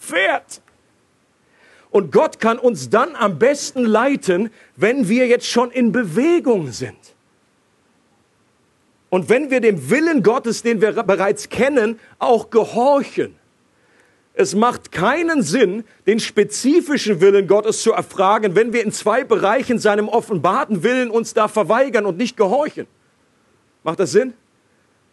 [0.00, 0.62] fährt.
[1.90, 6.98] Und Gott kann uns dann am besten leiten, wenn wir jetzt schon in Bewegung sind.
[9.10, 13.34] Und wenn wir dem Willen Gottes, den wir bereits kennen, auch gehorchen.
[14.34, 19.80] Es macht keinen Sinn, den spezifischen Willen Gottes zu erfragen, wenn wir in zwei Bereichen
[19.80, 22.86] seinem offenbarten Willen uns da verweigern und nicht gehorchen.
[23.82, 24.34] Macht das Sinn?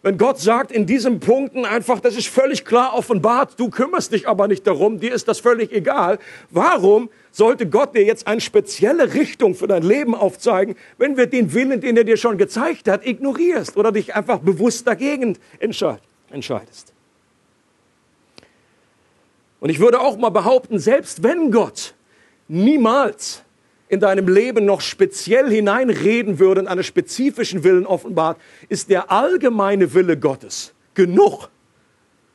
[0.04, 4.28] Wenn Gott sagt in diesen Punkten einfach, das ist völlig klar offenbart, du kümmerst dich
[4.28, 6.20] aber nicht darum, dir ist das völlig egal.
[6.52, 11.54] Warum sollte Gott dir jetzt eine spezielle Richtung für dein Leben aufzeigen, wenn wir den
[11.54, 16.94] Willen, den er dir schon gezeigt hat, ignorierst oder dich einfach bewusst dagegen entscheidest?
[19.60, 21.96] Und ich würde auch mal behaupten, selbst wenn Gott
[22.48, 23.44] niemals
[23.90, 28.38] in deinem Leben noch speziell hineinreden würde und einen spezifischen Willen offenbart,
[28.70, 31.50] ist der allgemeine Wille Gottes genug,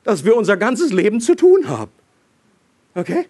[0.04, 1.90] dass wir unser ganzes Leben zu tun haben.
[2.94, 3.26] Okay?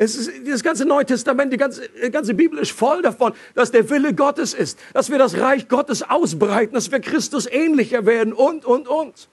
[0.00, 3.72] Es ist, das ganze Neue Testament, die ganze, die ganze Bibel ist voll davon, dass
[3.72, 8.32] der Wille Gottes ist, dass wir das Reich Gottes ausbreiten, dass wir Christus ähnlicher werden
[8.32, 9.28] und, und, und.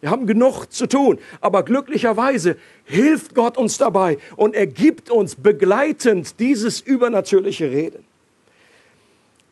[0.00, 5.34] Wir haben genug zu tun, aber glücklicherweise hilft Gott uns dabei und er gibt uns
[5.34, 8.04] begleitend dieses übernatürliche Reden.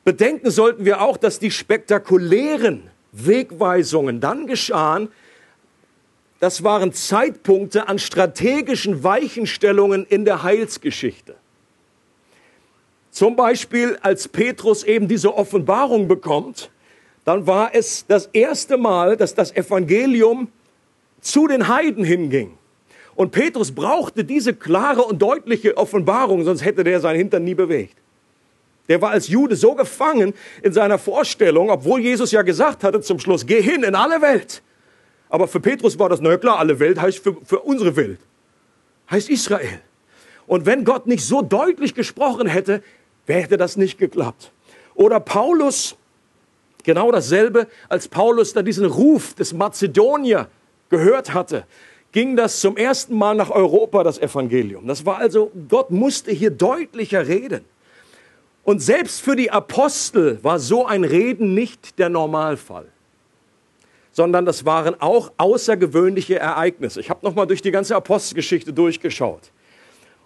[0.04, 5.09] Bedenken sollten wir auch, dass die spektakulären Wegweisungen dann geschahen,
[6.40, 11.37] das waren Zeitpunkte an strategischen Weichenstellungen in der Heilsgeschichte.
[13.11, 16.70] Zum Beispiel, als Petrus eben diese Offenbarung bekommt,
[17.24, 20.48] dann war es das erste Mal, dass das Evangelium
[21.20, 22.56] zu den Heiden hinging.
[23.14, 27.96] Und Petrus brauchte diese klare und deutliche Offenbarung, sonst hätte der sein Hintern nie bewegt.
[28.88, 33.18] Der war als Jude so gefangen in seiner Vorstellung, obwohl Jesus ja gesagt hatte zum
[33.18, 34.62] Schluss, geh hin in alle Welt.
[35.30, 38.18] Aber für Petrus war das, na klar, alle Welt heißt für, für unsere Welt,
[39.10, 39.80] heißt Israel.
[40.46, 42.82] Und wenn Gott nicht so deutlich gesprochen hätte,
[43.26, 44.52] hätte das nicht geklappt.
[44.94, 45.96] Oder Paulus,
[46.85, 50.49] Genau dasselbe, als Paulus da diesen Ruf des Mazedonier
[50.90, 51.64] gehört hatte,
[52.12, 54.87] ging das zum ersten Mal nach Europa, das Evangelium.
[54.87, 57.64] Das war also, Gott musste hier deutlicher reden.
[58.62, 62.87] Und selbst für die Apostel war so ein Reden nicht der Normalfall,
[64.12, 67.01] sondern das waren auch außergewöhnliche Ereignisse.
[67.01, 69.51] Ich habe nochmal durch die ganze Apostelgeschichte durchgeschaut.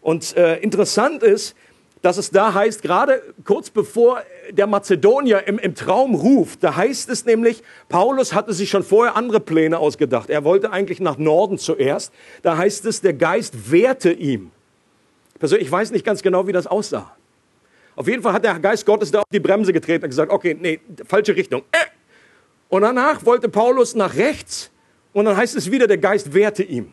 [0.01, 1.57] Und äh, interessant ist,
[2.03, 7.09] dass es da heißt, gerade kurz bevor der Mazedonier im, im Traum ruft, da heißt
[7.09, 10.31] es nämlich, Paulus hatte sich schon vorher andere Pläne ausgedacht.
[10.31, 12.13] Er wollte eigentlich nach Norden zuerst.
[12.43, 14.51] Da heißt es, der Geist wehrte ihm.
[15.39, 17.15] Persönlich, ich weiß nicht ganz genau, wie das aussah.
[17.97, 20.57] Auf jeden Fall hat der Geist Gottes da auf die Bremse getreten und gesagt, okay,
[20.59, 21.63] nee, falsche Richtung.
[21.73, 21.79] Äh!
[22.69, 24.71] Und danach wollte Paulus nach rechts
[25.13, 26.93] und dann heißt es wieder, der Geist wehrte ihm.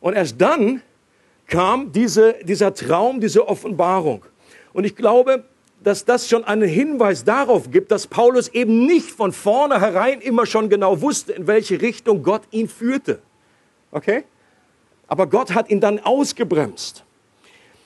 [0.00, 0.82] Und erst dann
[1.52, 4.24] kam diese, dieser Traum, diese Offenbarung.
[4.72, 5.44] Und ich glaube,
[5.84, 10.70] dass das schon einen Hinweis darauf gibt, dass Paulus eben nicht von vornherein immer schon
[10.70, 13.18] genau wusste, in welche Richtung Gott ihn führte.
[13.90, 14.24] Okay?
[15.08, 17.04] Aber Gott hat ihn dann ausgebremst.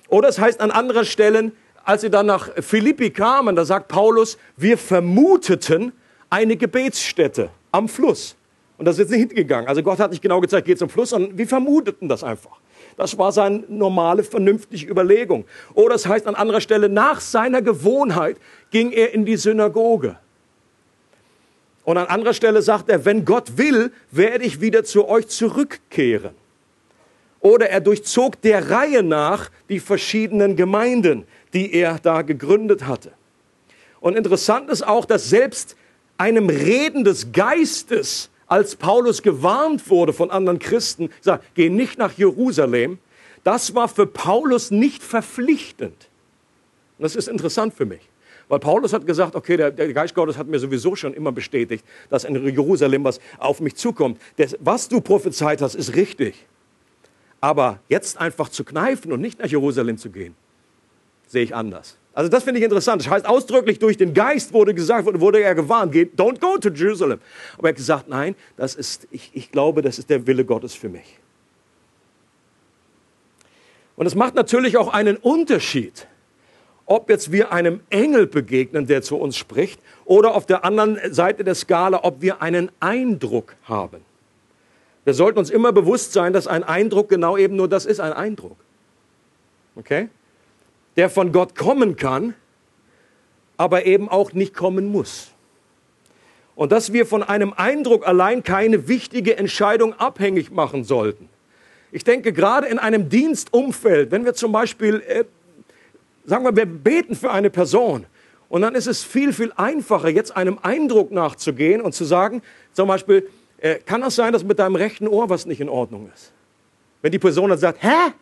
[0.09, 1.51] Oder es heißt an anderen Stellen,
[1.85, 5.91] als sie dann nach Philippi kamen, da sagt Paulus, wir vermuteten
[6.31, 8.37] eine Gebetsstätte am Fluss.
[8.79, 9.69] Und ist jetzt nicht hingegangen.
[9.69, 12.61] Also Gott hat nicht genau gezeigt, geht zum Fluss, sondern wir vermuteten das einfach.
[12.97, 15.45] Das war seine normale, vernünftige Überlegung.
[15.75, 18.39] Oder es heißt an anderer Stelle, nach seiner Gewohnheit
[18.71, 20.17] ging er in die Synagoge.
[21.85, 26.35] Und an anderer Stelle sagt er, wenn Gott will, werde ich wieder zu euch zurückkehren.
[27.41, 33.13] Oder er durchzog der Reihe nach die verschiedenen Gemeinden, die er da gegründet hatte.
[34.01, 35.77] Und interessant ist auch, dass selbst
[36.19, 42.13] einem Reden des Geistes als Paulus gewarnt wurde von anderen Christen, sagt, geh nicht nach
[42.13, 42.99] Jerusalem,
[43.45, 46.09] das war für Paulus nicht verpflichtend.
[46.99, 48.09] Und das ist interessant für mich.
[48.49, 51.85] Weil Paulus hat gesagt, okay, der, der, Geist Gottes hat mir sowieso schon immer bestätigt,
[52.11, 54.21] dass in Jerusalem was auf mich zukommt.
[54.37, 56.47] Das, was du prophezeit hast, ist richtig.
[57.41, 60.37] Aber jetzt einfach zu kneifen und nicht nach Jerusalem zu gehen,
[61.27, 61.97] sehe ich anders.
[62.17, 63.03] Also das finde ich interessant.
[63.03, 66.71] Das heißt ausdrücklich, durch den Geist wurde gesagt, wurde er gewarnt, geht, don't go to
[66.71, 67.21] Jerusalem.
[67.59, 70.75] Aber er hat gesagt, nein, das ist, ich, ich glaube, das ist der Wille Gottes
[70.75, 71.19] für mich.
[73.97, 76.09] Und es macht natürlich auch einen Unterschied,
[76.87, 81.45] ob jetzt wir einem Engel begegnen, der zu uns spricht, oder auf der anderen Seite
[81.45, 84.01] der Skala, ob wir einen Eindruck haben.
[85.05, 88.15] Wir sollten uns immer bewusst sein, dass ein Eindruck genau eben nur das ist, ein
[88.15, 88.57] Eindruck.
[89.75, 90.09] Okay?
[90.97, 92.35] Der von Gott kommen kann,
[93.57, 95.31] aber eben auch nicht kommen muss.
[96.55, 101.29] Und dass wir von einem Eindruck allein keine wichtige Entscheidung abhängig machen sollten.
[101.93, 105.25] Ich denke, gerade in einem Dienstumfeld, wenn wir zum Beispiel, äh,
[106.25, 108.07] sagen wir, wir beten für eine Person,
[108.49, 112.89] und dann ist es viel, viel einfacher, jetzt einem Eindruck nachzugehen und zu sagen, zum
[112.89, 113.29] Beispiel,
[113.59, 116.33] äh, kann das sein, dass mit deinem rechten Ohr was nicht in Ordnung ist?
[117.03, 118.13] Wenn die Person dann sagt, hä?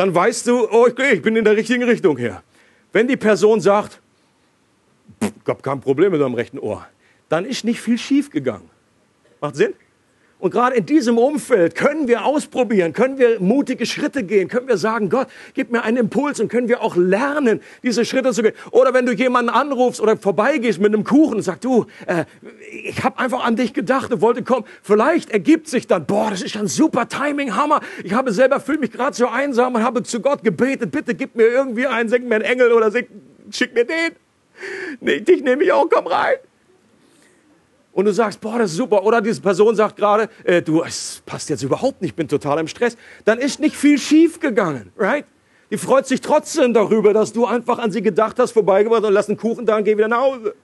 [0.00, 2.42] Dann weißt du, oh, ich bin in der richtigen Richtung her.
[2.90, 4.00] Wenn die Person sagt,
[5.44, 6.86] gab kein Problem mit deinem rechten Ohr.
[7.28, 8.70] Dann ist nicht viel schief gegangen.
[9.42, 9.74] Macht Sinn?
[10.40, 14.78] Und gerade in diesem Umfeld können wir ausprobieren, können wir mutige Schritte gehen, können wir
[14.78, 18.54] sagen, Gott, gib mir einen Impuls und können wir auch lernen, diese Schritte zu gehen.
[18.70, 22.24] Oder wenn du jemanden anrufst oder vorbeigehst mit einem Kuchen und sagst, du, äh,
[22.72, 24.64] ich habe einfach an dich gedacht und wollte kommen.
[24.82, 27.80] Vielleicht ergibt sich dann, boah, das ist ein super Timing, Hammer.
[28.02, 31.36] Ich habe selber, fühle mich gerade so einsam und habe zu Gott gebetet, bitte gib
[31.36, 33.06] mir irgendwie einen, sing mir einen Engel oder sing,
[33.50, 34.12] schick mir den.
[35.00, 36.36] Nee, dich nehme ich auch, komm rein
[37.92, 41.22] und du sagst, boah, das ist super, oder diese Person sagt gerade, äh, du, es
[41.26, 44.92] passt jetzt überhaupt nicht, ich bin total im Stress, dann ist nicht viel schief gegangen,
[44.96, 45.24] right?
[45.70, 49.28] Die freut sich trotzdem darüber, dass du einfach an sie gedacht hast, vorbeigebracht und lass
[49.28, 50.54] einen Kuchen da und geh wieder nach Hause.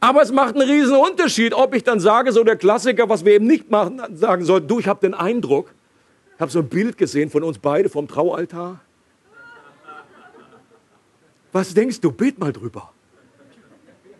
[0.00, 3.34] Aber es macht einen riesen Unterschied, ob ich dann sage, so der Klassiker, was wir
[3.34, 5.72] eben nicht machen, sagen sollten, du, ich habe den Eindruck,
[6.34, 8.80] ich habe so ein Bild gesehen von uns beide vom Traualtar.
[11.52, 12.10] Was denkst du?
[12.10, 12.92] Bet mal drüber.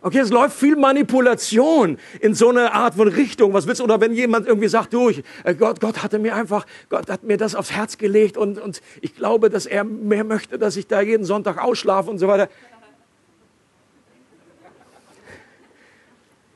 [0.04, 3.52] Okay, es läuft viel Manipulation in so eine Art von Richtung.
[3.52, 3.84] Was willst du?
[3.84, 7.22] Oder wenn jemand irgendwie sagt, du, ich, äh, Gott, Gott hatte mir einfach, Gott hat
[7.22, 10.88] mir das aufs Herz gelegt und, und ich glaube, dass er mehr möchte, dass ich
[10.88, 12.48] da jeden Sonntag ausschlafe und so weiter.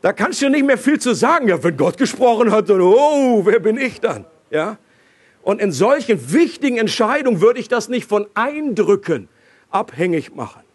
[0.02, 1.46] Da kannst du nicht mehr viel zu sagen.
[1.46, 4.24] Ja, wenn Gott gesprochen hat, dann, oh, wer bin ich dann?
[4.50, 4.76] Ja?
[5.42, 9.28] Und in solchen wichtigen Entscheidungen würde ich das nicht von Eindrücken
[9.70, 10.65] abhängig machen.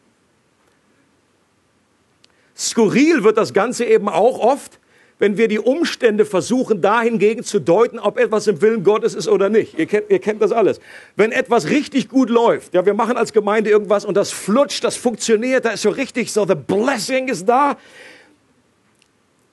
[2.57, 4.79] Skurril wird das Ganze eben auch oft,
[5.21, 9.49] wenn wir die Umstände versuchen, dahingegen zu deuten, ob etwas im Willen Gottes ist oder
[9.49, 9.77] nicht.
[9.77, 10.79] Ihr kennt, ihr kennt das alles.
[11.15, 14.97] Wenn etwas richtig gut läuft, ja, wir machen als Gemeinde irgendwas und das flutscht, das
[14.97, 17.77] funktioniert, da ist so richtig so, the blessing ist da.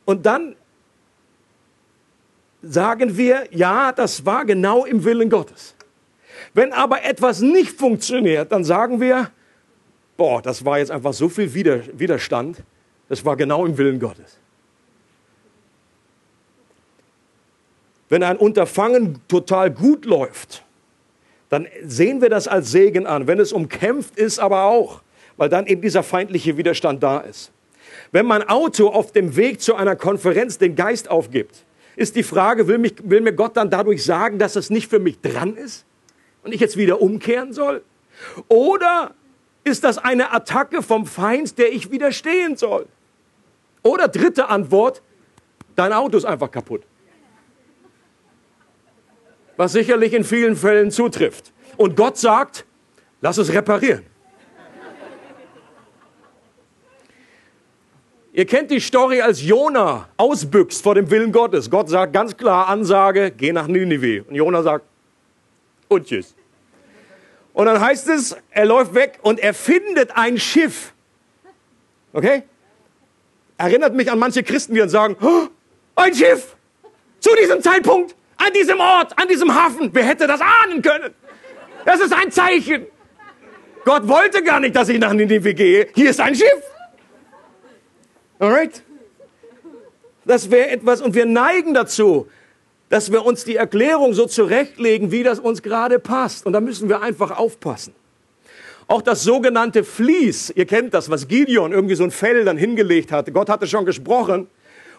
[0.07, 0.57] Und dann
[2.63, 5.75] sagen wir, ja, das war genau im Willen Gottes.
[6.55, 9.31] Wenn aber etwas nicht funktioniert, dann sagen wir,
[10.17, 12.57] boah, das war jetzt einfach so viel Widerstand
[13.09, 14.39] das war genau im Willen Gottes.
[18.09, 20.65] Wenn ein Unterfangen total gut läuft,
[21.51, 23.27] dann sehen wir das als Segen an.
[23.27, 25.03] Wenn es umkämpft ist, aber auch,
[25.37, 27.53] weil dann eben dieser feindliche Widerstand da ist.
[28.13, 31.65] Wenn mein Auto auf dem Weg zu einer Konferenz den Geist aufgibt,
[31.97, 34.99] ist die Frage, will, mich, will mir Gott dann dadurch sagen, dass es nicht für
[34.99, 35.85] mich dran ist
[36.43, 37.83] und ich jetzt wieder umkehren soll?
[38.49, 39.15] Oder
[39.65, 42.87] ist das eine Attacke vom Feind, der ich widerstehen soll?
[43.89, 45.01] Oder dritte Antwort,
[45.75, 46.83] dein Auto ist einfach kaputt.
[49.57, 51.53] Was sicherlich in vielen Fällen zutrifft.
[51.79, 52.67] Und Gott sagt,
[53.23, 54.05] lass es reparieren.
[58.35, 61.71] Ihr kennt die Story, als Jona ausbüchst vor dem Willen Gottes.
[61.71, 64.25] Gott sagt ganz klar Ansage, geh nach Ninive.
[64.29, 64.85] Und Jona sagt,
[65.89, 66.35] und tschüss.
[67.55, 70.93] Und dann heißt es, er läuft weg und er findet ein Schiff.
[72.13, 72.43] Okay?
[73.59, 75.49] Erinnert mich an manche Christen, die dann sagen, oh,
[75.97, 76.57] ein Schiff
[77.19, 79.91] zu diesem Zeitpunkt, an diesem Ort, an diesem Hafen.
[79.93, 81.13] Wer hätte das ahnen können?
[81.85, 82.87] Das ist ein Zeichen.
[83.85, 85.89] Gott wollte gar nicht, dass ich nach Nineveh gehe.
[85.95, 86.63] Hier ist ein Schiff.
[88.39, 88.83] Alright?
[90.25, 92.29] Das wäre etwas, und wir neigen dazu,
[92.91, 96.47] dass wir uns die Erklärung so zurechtlegen, wie das uns gerade passt.
[96.47, 97.95] Und da müssen wir einfach aufpassen.
[98.91, 103.13] Auch das sogenannte Vlies, ihr kennt das, was Gideon irgendwie so ein Fell dann hingelegt
[103.13, 103.33] hatte.
[103.33, 104.49] Gott hatte schon gesprochen.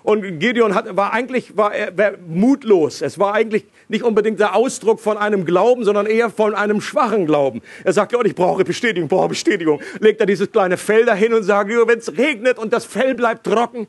[0.04, 3.02] Und Gideon hat, war eigentlich war war mutlos.
[3.02, 7.26] Es war eigentlich nicht unbedingt der Ausdruck von einem Glauben, sondern eher von einem schwachen
[7.26, 7.62] Glauben.
[7.84, 9.82] Er sagt, Gott, ich brauche Bestätigung, brauche Bestätigung.
[10.00, 13.44] Legt er dieses kleine Fell dahin und sagt, wenn es regnet und das Fell bleibt
[13.44, 13.88] trocken,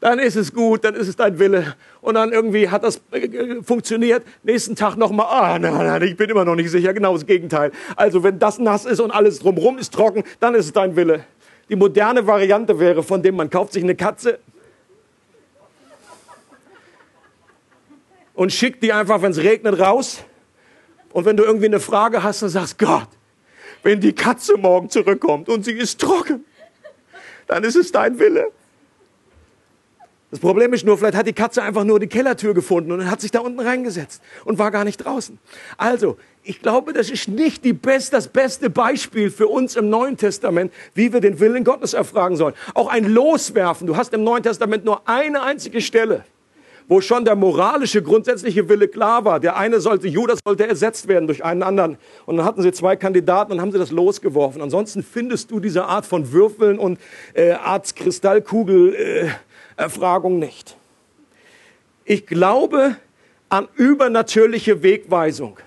[0.00, 1.74] dann ist es gut, dann ist es dein Wille.
[2.00, 4.24] Und dann irgendwie hat das äh, funktioniert.
[4.42, 7.72] Nächsten Tag nochmal, ah, nein, nein, ich bin immer noch nicht sicher, genau das Gegenteil.
[7.96, 11.24] Also wenn das nass ist und alles drumherum ist trocken, dann ist es dein Wille.
[11.68, 14.38] Die moderne Variante wäre von dem, man kauft sich eine Katze
[18.34, 20.22] und schickt die einfach, wenn es regnet, raus.
[21.12, 23.08] Und wenn du irgendwie eine Frage hast, dann sagst Gott,
[23.82, 26.44] wenn die Katze morgen zurückkommt und sie ist trocken,
[27.46, 28.52] dann ist es dein Wille.
[30.30, 33.20] Das Problem ist nur, vielleicht hat die Katze einfach nur die Kellertür gefunden und hat
[33.20, 35.38] sich da unten reingesetzt und war gar nicht draußen.
[35.76, 40.16] Also, ich glaube, das ist nicht die best, das beste Beispiel für uns im Neuen
[40.16, 42.54] Testament, wie wir den Willen Gottes erfragen sollen.
[42.74, 43.86] Auch ein Loswerfen.
[43.86, 46.24] Du hast im Neuen Testament nur eine einzige Stelle,
[46.88, 49.38] wo schon der moralische, grundsätzliche Wille klar war.
[49.38, 51.98] Der eine sollte, Judas sollte ersetzt werden durch einen anderen.
[52.26, 54.60] Und dann hatten sie zwei Kandidaten und haben sie das losgeworfen.
[54.60, 56.98] Ansonsten findest du diese Art von Würfeln und
[57.34, 59.28] äh, Art Kristallkugel, äh,
[59.76, 60.76] Erfragung nicht.
[62.04, 62.96] Ich glaube
[63.48, 65.58] an übernatürliche Wegweisung.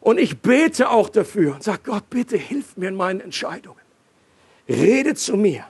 [0.00, 3.78] Und ich bete auch dafür und sage, Gott, bitte hilf mir in meinen Entscheidungen.
[4.68, 5.64] rede zu mir.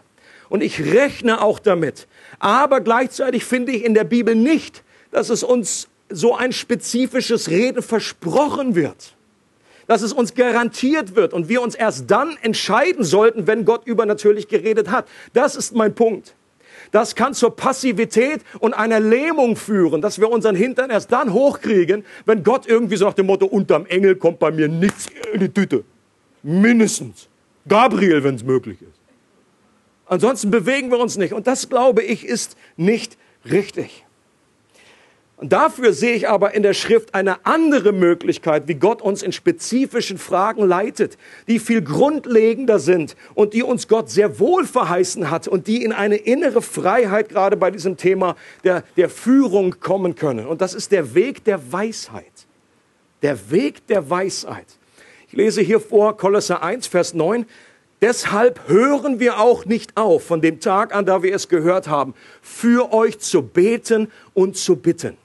[0.49, 2.07] Und ich rechne auch damit.
[2.39, 7.83] Aber gleichzeitig finde ich in der Bibel nicht, dass es uns so ein spezifisches Reden
[7.83, 9.14] versprochen wird.
[9.87, 14.49] Dass es uns garantiert wird und wir uns erst dann entscheiden sollten, wenn Gott übernatürlich
[14.49, 15.09] geredet hat.
[15.33, 16.35] Das ist mein Punkt.
[16.91, 22.05] Das kann zur Passivität und einer Lähmung führen, dass wir unseren Hintern erst dann hochkriegen,
[22.26, 25.49] wenn Gott irgendwie so nach dem Motto, unterm Engel kommt bei mir nichts in die
[25.49, 25.84] Tüte.
[26.43, 27.28] Mindestens.
[27.68, 28.99] Gabriel, wenn es möglich ist.
[30.07, 31.32] Ansonsten bewegen wir uns nicht.
[31.32, 33.16] Und das, glaube ich, ist nicht
[33.49, 34.05] richtig.
[35.41, 39.32] Und dafür sehe ich aber in der Schrift eine andere Möglichkeit, wie Gott uns in
[39.32, 41.16] spezifischen Fragen leitet,
[41.49, 45.93] die viel grundlegender sind und die uns Gott sehr wohl verheißen hat und die in
[45.93, 50.47] eine innere Freiheit gerade bei diesem Thema der, der Führung kommen können.
[50.47, 52.47] Und das ist der Weg der Weisheit.
[53.22, 54.66] Der Weg der Weisheit.
[55.28, 57.47] Ich lese hier vor Kolosser 1, Vers 9.
[58.03, 62.12] Deshalb hören wir auch nicht auf, von dem Tag an, da wir es gehört haben,
[62.43, 65.16] für euch zu beten und zu bitten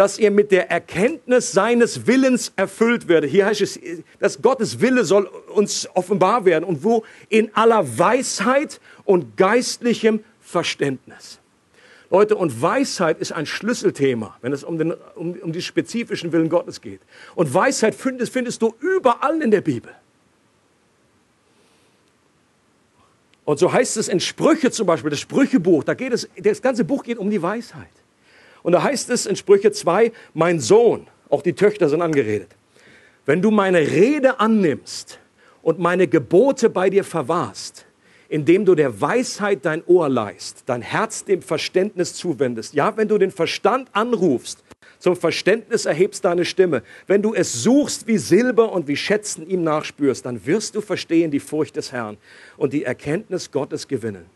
[0.00, 3.30] dass ihr mit der Erkenntnis seines Willens erfüllt werdet.
[3.30, 3.78] Hier heißt es,
[4.18, 11.38] dass Gottes Wille soll uns offenbar werden und wo in aller Weisheit und geistlichem Verständnis.
[12.08, 16.48] Leute, und Weisheit ist ein Schlüsselthema, wenn es um, den, um, um die spezifischen Willen
[16.48, 17.02] Gottes geht.
[17.34, 19.92] Und Weisheit findest, findest du überall in der Bibel.
[23.44, 26.84] Und so heißt es in Sprüche zum Beispiel, das Sprüchebuch, da geht es, das ganze
[26.84, 27.99] Buch geht um die Weisheit.
[28.62, 32.50] Und da heißt es in Sprüche 2, mein Sohn, auch die Töchter sind angeredet,
[33.26, 35.18] wenn du meine Rede annimmst
[35.62, 37.86] und meine Gebote bei dir verwahrst,
[38.28, 42.74] indem du der Weisheit dein Ohr leist, dein Herz dem Verständnis zuwendest.
[42.74, 44.62] Ja, wenn du den Verstand anrufst,
[45.00, 46.82] zum Verständnis erhebst deine Stimme.
[47.06, 51.30] Wenn du es suchst wie Silber und wie Schätzen ihm nachspürst, dann wirst du verstehen
[51.30, 52.18] die Furcht des Herrn
[52.58, 54.26] und die Erkenntnis Gottes gewinnen.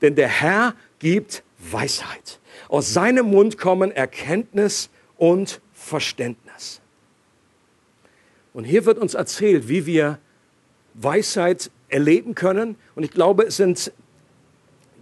[0.00, 2.38] Denn der Herr gibt Weisheit.
[2.68, 6.80] Aus seinem Mund kommen Erkenntnis und Verständnis.
[8.52, 10.18] Und hier wird uns erzählt, wie wir
[10.94, 12.76] Weisheit erleben können.
[12.94, 13.92] Und ich glaube, es sind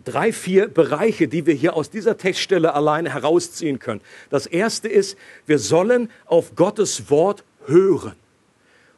[0.05, 4.00] drei, vier Bereiche, die wir hier aus dieser Textstelle alleine herausziehen können.
[4.30, 8.14] Das erste ist, wir sollen auf Gottes Wort hören.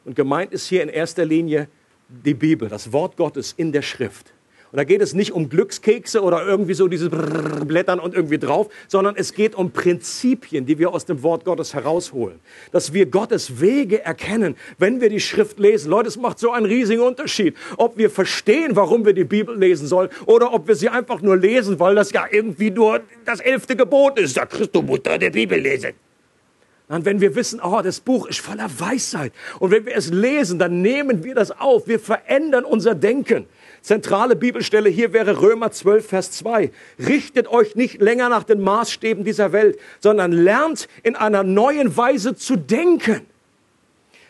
[0.05, 1.67] Und gemeint ist hier in erster Linie
[2.07, 4.34] die Bibel, das Wort Gottes in der Schrift.
[4.75, 8.67] Und da geht es nicht um Glückskekse oder irgendwie so dieses Blättern und irgendwie drauf,
[8.89, 12.41] sondern es geht um Prinzipien, die wir aus dem Wort Gottes herausholen.
[12.73, 15.89] Dass wir Gottes Wege erkennen, wenn wir die Schrift lesen.
[15.89, 19.87] Leute, es macht so einen riesigen Unterschied, ob wir verstehen, warum wir die Bibel lesen
[19.87, 23.77] sollen oder ob wir sie einfach nur lesen, weil das ja irgendwie nur das elfte
[23.77, 24.35] Gebot ist.
[24.35, 25.93] Da kriegst du Mutter der Bibel lesen.
[26.87, 29.31] Und wenn wir wissen, oh, das Buch ist voller Weisheit.
[29.59, 31.87] Und wenn wir es lesen, dann nehmen wir das auf.
[31.87, 33.47] Wir verändern unser Denken.
[33.85, 36.71] Zentrale Bibelstelle hier wäre Römer 12, Vers 2.
[36.97, 42.35] Richtet euch nicht länger nach den Maßstäben dieser Welt, sondern lernt in einer neuen Weise
[42.35, 43.27] zu denken,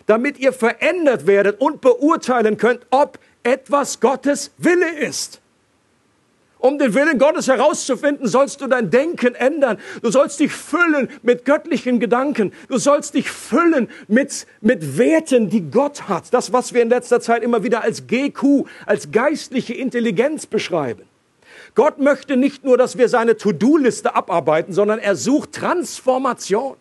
[0.07, 5.39] damit ihr verändert werdet und beurteilen könnt, ob etwas Gottes Wille ist.
[6.59, 9.77] Um den Willen Gottes herauszufinden, sollst du dein Denken ändern.
[10.01, 12.53] Du sollst dich füllen mit göttlichen Gedanken.
[12.69, 16.33] Du sollst dich füllen mit, mit Werten, die Gott hat.
[16.33, 21.03] Das, was wir in letzter Zeit immer wieder als GQ, als geistliche Intelligenz beschreiben.
[21.75, 26.77] Gott möchte nicht nur, dass wir seine To-Do-Liste abarbeiten, sondern er sucht Transformation.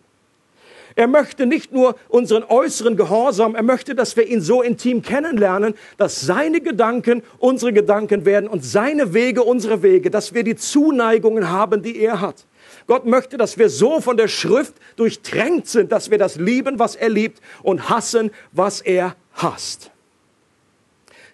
[0.97, 5.75] Er möchte nicht nur unseren äußeren Gehorsam, er möchte, dass wir ihn so intim kennenlernen,
[5.97, 11.49] dass seine Gedanken unsere Gedanken werden und seine Wege unsere Wege, dass wir die Zuneigungen
[11.49, 12.45] haben, die er hat.
[12.87, 16.95] Gott möchte, dass wir so von der Schrift durchtränkt sind, dass wir das lieben, was
[16.95, 19.91] er liebt und hassen, was er hasst.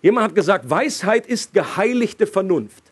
[0.01, 2.83] Jemand hat gesagt, Weisheit ist geheiligte Vernunft.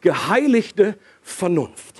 [0.00, 1.91] Geheiligte Vernunft.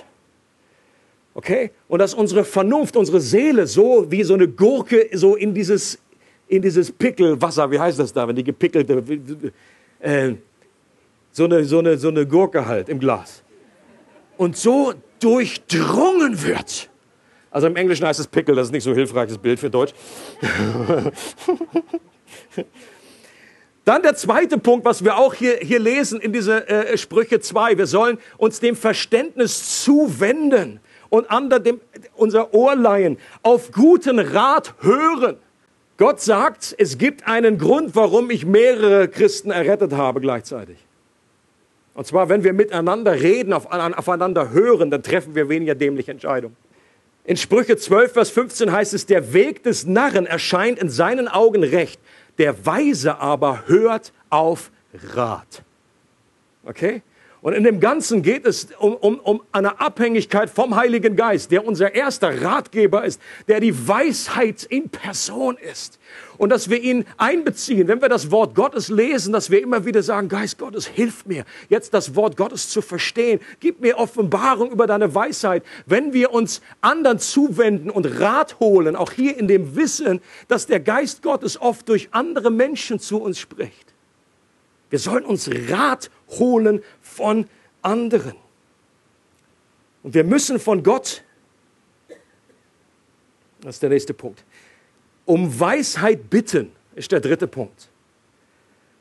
[1.33, 1.71] Okay?
[1.87, 5.99] Und dass unsere Vernunft, unsere Seele so wie so eine Gurke so in dieses,
[6.47, 9.03] in dieses Pickelwasser, wie heißt das da, wenn die gepickelte,
[9.99, 10.33] äh,
[11.31, 13.43] so, eine, so, eine, so eine Gurke halt im Glas.
[14.37, 16.89] Und so durchdrungen wird.
[17.49, 19.93] Also im Englischen heißt es Pickel, das ist nicht so hilfreiches Bild für Deutsch.
[23.85, 27.77] Dann der zweite Punkt, was wir auch hier, hier lesen in diese äh, Sprüche 2.
[27.77, 30.79] Wir sollen uns dem Verständnis zuwenden
[31.13, 31.79] und anderen
[32.15, 35.37] unser Ohr leihen, auf guten Rat hören.
[35.97, 40.77] Gott sagt, es gibt einen Grund, warum ich mehrere Christen errettet habe gleichzeitig.
[41.93, 46.55] Und zwar, wenn wir miteinander reden, aufeinander hören, dann treffen wir weniger dämliche Entscheidungen.
[47.25, 51.63] In Sprüche 12, Vers 15 heißt es, der Weg des Narren erscheint in seinen Augen
[51.63, 52.01] recht,
[52.39, 54.71] der Weise aber hört auf
[55.13, 55.61] Rat.
[56.65, 57.03] Okay?
[57.43, 61.67] Und in dem Ganzen geht es um, um, um eine Abhängigkeit vom Heiligen Geist, der
[61.67, 63.19] unser erster Ratgeber ist,
[63.49, 65.99] der die Weisheit in Person ist.
[66.37, 70.01] Und dass wir ihn einbeziehen, wenn wir das Wort Gottes lesen, dass wir immer wieder
[70.01, 73.41] sagen, Geist Gottes, hilf mir, jetzt das Wort Gottes zu verstehen.
[73.59, 75.63] Gib mir Offenbarung über deine Weisheit.
[75.85, 80.79] Wenn wir uns anderen zuwenden und Rat holen, auch hier in dem Wissen, dass der
[80.79, 83.92] Geist Gottes oft durch andere Menschen zu uns spricht.
[84.93, 87.49] Wir sollen uns Rat holen von
[87.81, 88.35] anderen.
[90.03, 91.23] Und wir müssen von Gott,
[93.61, 94.43] das ist der nächste Punkt,
[95.25, 97.89] um Weisheit bitten, ist der dritte Punkt.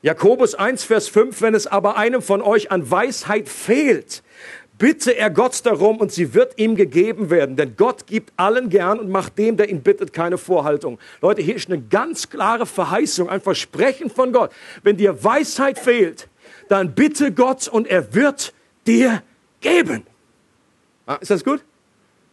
[0.00, 4.22] Jakobus 1, Vers 5, wenn es aber einem von euch an Weisheit fehlt,
[4.82, 7.54] bitte er Gott darum und sie wird ihm gegeben werden.
[7.54, 10.98] Denn Gott gibt allen gern und macht dem, der ihn bittet, keine Vorhaltung.
[11.20, 14.50] Leute, hier ist eine ganz klare Verheißung, ein Versprechen von Gott.
[14.82, 16.28] Wenn dir Weisheit fehlt,
[16.68, 18.52] dann bitte Gott und er wird
[18.84, 19.22] dir
[19.60, 20.04] geben.
[21.06, 21.62] Ah, ist das gut?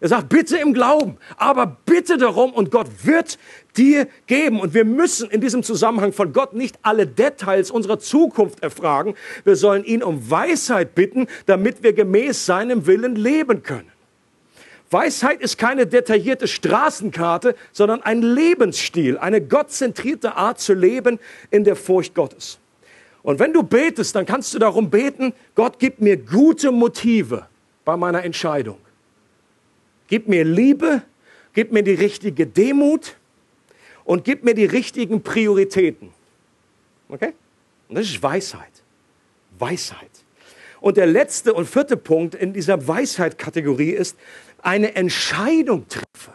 [0.02, 3.38] Er sagt, bitte im Glauben, aber bitte darum und Gott wird
[3.76, 4.62] dir geben.
[4.62, 9.16] Und wir müssen in diesem Zusammenhang von Gott nicht alle Details unserer Zukunft erfragen.
[9.44, 13.92] Wir sollen ihn um Weisheit bitten, damit wir gemäß seinem Willen leben können.
[14.90, 21.20] Weisheit ist keine detaillierte Straßenkarte, sondern ein Lebensstil, eine gottzentrierte Art zu leben
[21.52, 22.58] in der Furcht Gottes.
[23.22, 27.46] Und wenn du betest, dann kannst du darum beten, Gott gib mir gute Motive
[27.86, 28.78] bei meiner Entscheidung.
[30.10, 31.04] Gib mir Liebe,
[31.54, 33.16] gib mir die richtige Demut
[34.04, 36.12] und gib mir die richtigen Prioritäten.
[37.10, 37.34] Okay?
[37.88, 38.84] Und das ist Weisheit.
[39.58, 40.10] Weisheit.
[40.82, 44.18] Und der letzte und vierte Punkt in dieser Weisheit-Kategorie ist
[44.62, 46.34] eine Entscheidung treffen.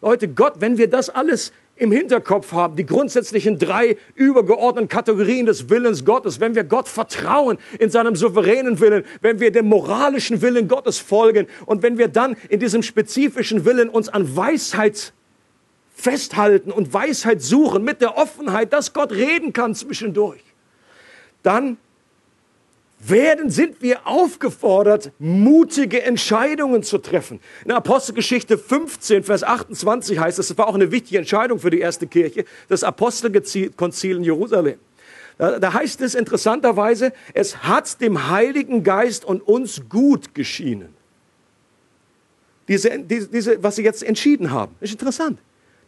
[0.00, 5.70] Leute, Gott, wenn wir das alles im Hinterkopf haben, die grundsätzlichen drei übergeordneten Kategorien des
[5.70, 10.68] Willens Gottes, wenn wir Gott vertrauen in seinem souveränen Willen, wenn wir dem moralischen Willen
[10.68, 15.12] Gottes folgen und wenn wir dann in diesem spezifischen Willen uns an Weisheit
[15.94, 20.42] festhalten und Weisheit suchen mit der Offenheit, dass Gott reden kann zwischendurch,
[21.42, 21.76] dann
[23.00, 27.40] werden, sind wir aufgefordert, mutige Entscheidungen zu treffen.
[27.64, 31.80] In Apostelgeschichte 15, Vers 28 heißt es, das war auch eine wichtige Entscheidung für die
[31.80, 34.78] erste Kirche, das Apostelkonzil in Jerusalem.
[35.38, 40.94] Da, da heißt es interessanterweise, es hat dem Heiligen Geist und uns gut geschienen.
[42.66, 44.74] Diese, diese, diese, was sie jetzt entschieden haben.
[44.80, 45.38] ist interessant.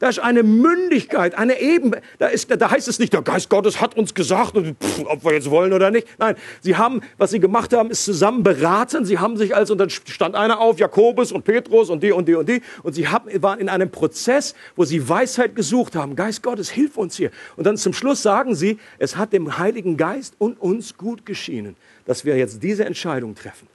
[0.01, 1.93] Da ist eine Mündigkeit, eine Eben.
[2.19, 5.35] Da, ist, da heißt es nicht, der Geist Gottes hat uns gesagt, pff, ob wir
[5.35, 6.09] jetzt wollen oder nicht.
[6.19, 9.05] Nein, sie haben, was sie gemacht haben, ist zusammen beraten.
[9.05, 12.27] Sie haben sich als, und dann stand einer auf, Jakobus und Petrus und die und
[12.27, 12.63] die und die.
[12.83, 16.17] Und sie haben, waren in einem Prozess, wo sie Weisheit gesucht haben.
[16.17, 17.31] Geist Gottes, hilf uns hier.
[17.57, 21.77] Und dann zum Schluss sagen sie, es hat dem Heiligen Geist und uns gut geschienen,
[22.07, 23.69] dass wir jetzt diese Entscheidung treffen.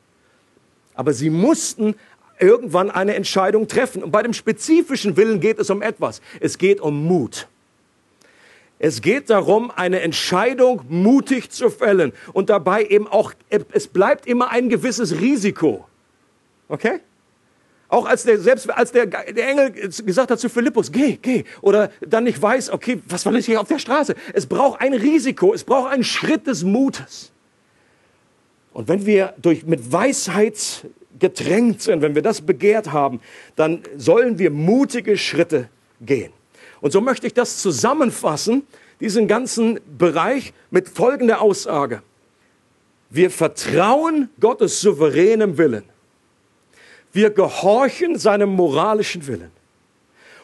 [0.95, 1.93] Aber sie mussten
[2.39, 4.03] irgendwann eine Entscheidung treffen.
[4.03, 6.21] Und bei dem spezifischen Willen geht es um etwas.
[6.39, 7.47] Es geht um Mut.
[8.77, 13.33] Es geht darum, eine Entscheidung mutig zu fällen und dabei eben auch,
[13.71, 15.87] es bleibt immer ein gewisses Risiko.
[16.67, 16.99] Okay?
[17.87, 21.91] Auch als der, selbst als der, der Engel gesagt hat zu Philippus, geh, geh, oder
[22.01, 24.15] dann nicht weiß, okay, was war das hier auf der Straße?
[24.33, 27.31] Es braucht ein Risiko, es braucht einen Schritt des Mutes.
[28.73, 30.85] Und wenn wir durch, mit Weisheit
[31.19, 33.21] gedrängt sind, wenn wir das begehrt haben,
[33.55, 35.69] dann sollen wir mutige Schritte
[36.01, 36.31] gehen.
[36.81, 38.63] Und so möchte ich das zusammenfassen,
[38.99, 42.01] diesen ganzen Bereich mit folgender Aussage.
[43.09, 45.83] Wir vertrauen Gottes souveränem Willen.
[47.11, 49.51] Wir gehorchen seinem moralischen Willen.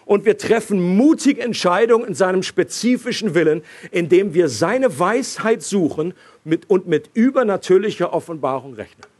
[0.05, 3.61] Und wir treffen mutige Entscheidungen in seinem spezifischen Willen,
[3.91, 6.13] indem wir seine Weisheit suchen
[6.67, 9.10] und mit übernatürlicher Offenbarung rechnen.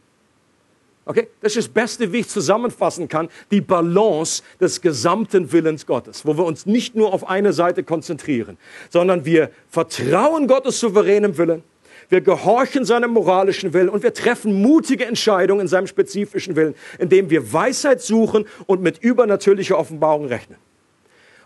[1.04, 1.28] Okay?
[1.40, 6.36] Das ist das Beste, wie ich zusammenfassen kann, die Balance des gesamten Willens Gottes, wo
[6.36, 8.56] wir uns nicht nur auf eine Seite konzentrieren,
[8.90, 11.62] sondern wir vertrauen Gottes souveränem Willen,
[12.08, 17.30] wir gehorchen seinem moralischen Willen und wir treffen mutige Entscheidungen in seinem spezifischen Willen, indem
[17.30, 20.58] wir Weisheit suchen und mit übernatürlicher Offenbarung rechnen.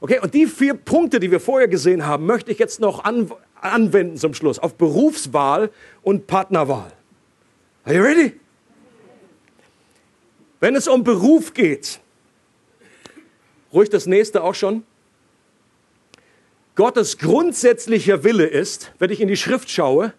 [0.00, 3.30] Okay, und die vier Punkte, die wir vorher gesehen haben, möchte ich jetzt noch an,
[3.54, 5.70] anwenden zum Schluss auf Berufswahl
[6.02, 6.92] und Partnerwahl.
[7.84, 8.32] Are you ready?
[10.60, 12.00] Wenn es um Beruf geht,
[13.72, 14.84] ruhig das nächste auch schon.
[16.74, 20.12] Gottes grundsätzlicher Wille ist, wenn ich in die Schrift schaue,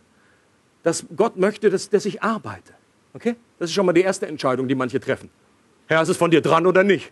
[0.83, 2.73] dass Gott möchte, dass, dass ich arbeite.
[3.13, 3.35] Okay?
[3.59, 5.29] Das ist schon mal die erste Entscheidung, die manche treffen.
[5.87, 7.11] Herr, ist es von dir dran oder nicht?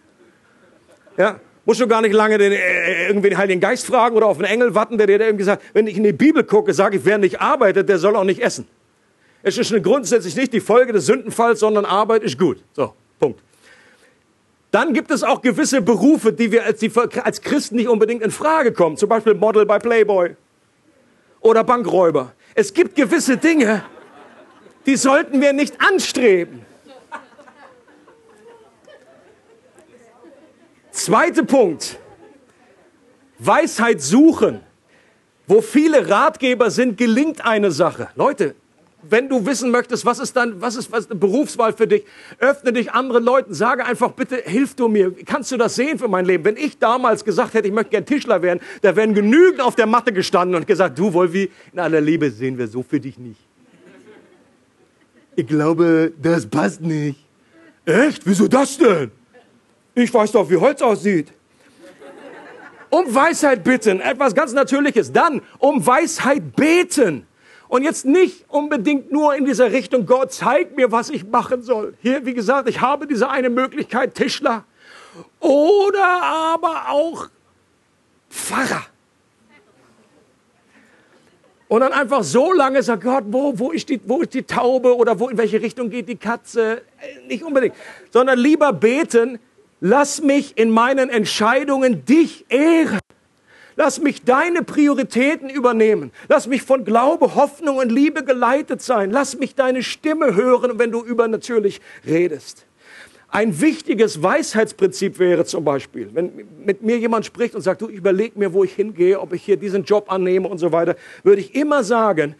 [1.17, 1.39] Ja.
[1.67, 4.45] Musst du gar nicht lange den, äh, irgendwie den Heiligen Geist fragen oder auf einen
[4.45, 7.17] Engel warten, der dir eben gesagt wenn ich in die Bibel gucke, sage ich, wer
[7.17, 8.67] nicht arbeitet, der soll auch nicht essen.
[9.41, 12.63] Es ist grundsätzlich nicht die Folge des Sündenfalls, sondern Arbeit ist gut.
[12.73, 13.39] So, Punkt.
[14.71, 16.91] Dann gibt es auch gewisse Berufe, die wir als, die
[17.23, 18.97] als Christen nicht unbedingt in Frage kommen.
[18.97, 20.35] Zum Beispiel Model bei Playboy
[21.39, 22.33] oder Bankräuber.
[22.55, 23.85] Es gibt gewisse Dinge,
[24.85, 26.65] die sollten wir nicht anstreben.
[30.91, 31.99] Zweiter Punkt.
[33.39, 34.61] Weisheit suchen.
[35.47, 38.09] Wo viele Ratgeber sind, gelingt eine Sache.
[38.15, 38.55] Leute,
[39.09, 42.03] wenn du wissen möchtest, was ist dann, was ist, was ist eine Berufswahl für dich,
[42.39, 45.13] öffne dich anderen Leuten, sage einfach, bitte hilf du mir.
[45.25, 46.45] Kannst du das sehen für mein Leben?
[46.45, 49.85] Wenn ich damals gesagt hätte, ich möchte gern Tischler werden, da wären genügend auf der
[49.85, 53.39] Matte gestanden und gesagt, du Wolfi, in aller Liebe sehen wir so für dich nicht.
[55.35, 57.19] Ich glaube, das passt nicht.
[57.85, 58.25] Echt?
[58.25, 59.11] Wieso das denn?
[59.93, 61.31] Ich weiß doch, wie Holz aussieht.
[62.89, 65.11] Um Weisheit bitten, etwas ganz Natürliches.
[65.11, 67.27] Dann um Weisheit beten.
[67.75, 71.93] Und jetzt nicht unbedingt nur in dieser Richtung, Gott zeigt mir, was ich machen soll.
[72.01, 74.63] Hier, wie gesagt, ich habe diese eine Möglichkeit, Tischler.
[75.41, 77.27] Oder aber auch
[78.29, 78.85] Pfarrer.
[81.67, 84.95] Und dann einfach so lange sagt Gott, wo, wo, ist die, wo ist die Taube
[84.95, 86.81] oder wo, in welche Richtung geht die Katze?
[87.01, 87.75] Äh, nicht unbedingt.
[88.09, 89.37] Sondern lieber beten,
[89.81, 93.01] lass mich in meinen Entscheidungen dich ehren.
[93.77, 96.11] Lass mich deine Prioritäten übernehmen.
[96.29, 99.11] Lass mich von Glaube, Hoffnung und Liebe geleitet sein.
[99.11, 102.65] Lass mich deine Stimme hören, wenn du übernatürlich redest.
[103.27, 108.37] Ein wichtiges Weisheitsprinzip wäre zum Beispiel, wenn mit mir jemand spricht und sagt, du überleg
[108.37, 111.53] mir, wo ich hingehe, ob ich hier diesen Job annehme und so weiter, würde ich
[111.53, 112.35] immer sagen,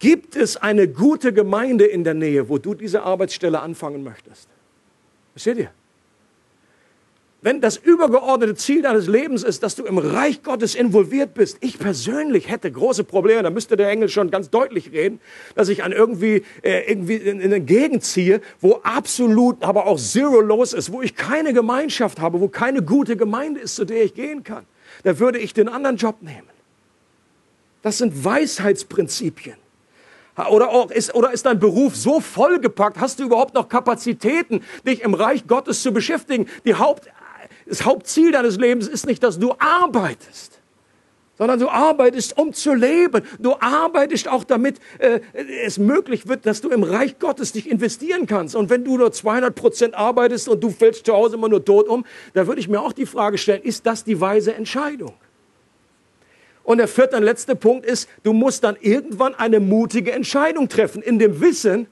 [0.00, 4.48] gibt es eine gute Gemeinde in der Nähe, wo du diese Arbeitsstelle anfangen möchtest?
[5.32, 5.70] Versteht ihr?
[7.42, 11.76] Wenn das übergeordnete Ziel deines Lebens ist, dass du im Reich Gottes involviert bist, ich
[11.76, 15.20] persönlich hätte große Probleme, da müsste der Engel schon ganz deutlich reden,
[15.56, 19.98] dass ich an irgendwie, äh, irgendwie in, in eine Gegend ziehe, wo absolut, aber auch
[19.98, 24.04] zero los ist, wo ich keine Gemeinschaft habe, wo keine gute Gemeinde ist, zu der
[24.04, 24.64] ich gehen kann.
[25.02, 26.48] Da würde ich den anderen Job nehmen.
[27.82, 29.56] Das sind Weisheitsprinzipien.
[30.48, 35.02] Oder, auch ist, oder ist dein Beruf so vollgepackt, hast du überhaupt noch Kapazitäten, dich
[35.02, 36.46] im Reich Gottes zu beschäftigen?
[36.64, 37.08] Die Haupt,
[37.72, 40.60] das Hauptziel deines Lebens ist nicht, dass du arbeitest,
[41.38, 43.22] sondern du arbeitest, um zu leben.
[43.38, 45.20] Du arbeitest auch damit äh,
[45.64, 48.54] es möglich wird, dass du im Reich Gottes dich investieren kannst.
[48.56, 51.88] Und wenn du nur 200 Prozent arbeitest und du fällst zu Hause immer nur tot
[51.88, 52.04] um,
[52.34, 55.14] da würde ich mir auch die Frage stellen, ist das die weise Entscheidung?
[56.64, 61.00] Und der vierte und letzte Punkt ist, du musst dann irgendwann eine mutige Entscheidung treffen,
[61.00, 61.86] in dem Wissen,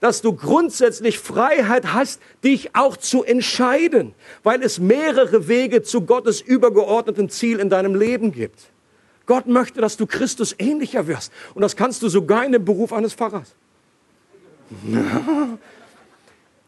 [0.00, 6.40] dass du grundsätzlich Freiheit hast, dich auch zu entscheiden, weil es mehrere Wege zu Gottes
[6.40, 8.70] übergeordneten Ziel in deinem Leben gibt.
[9.26, 11.32] Gott möchte, dass du Christus ähnlicher wirst.
[11.54, 13.54] Und das kannst du sogar in dem Beruf eines Pfarrers.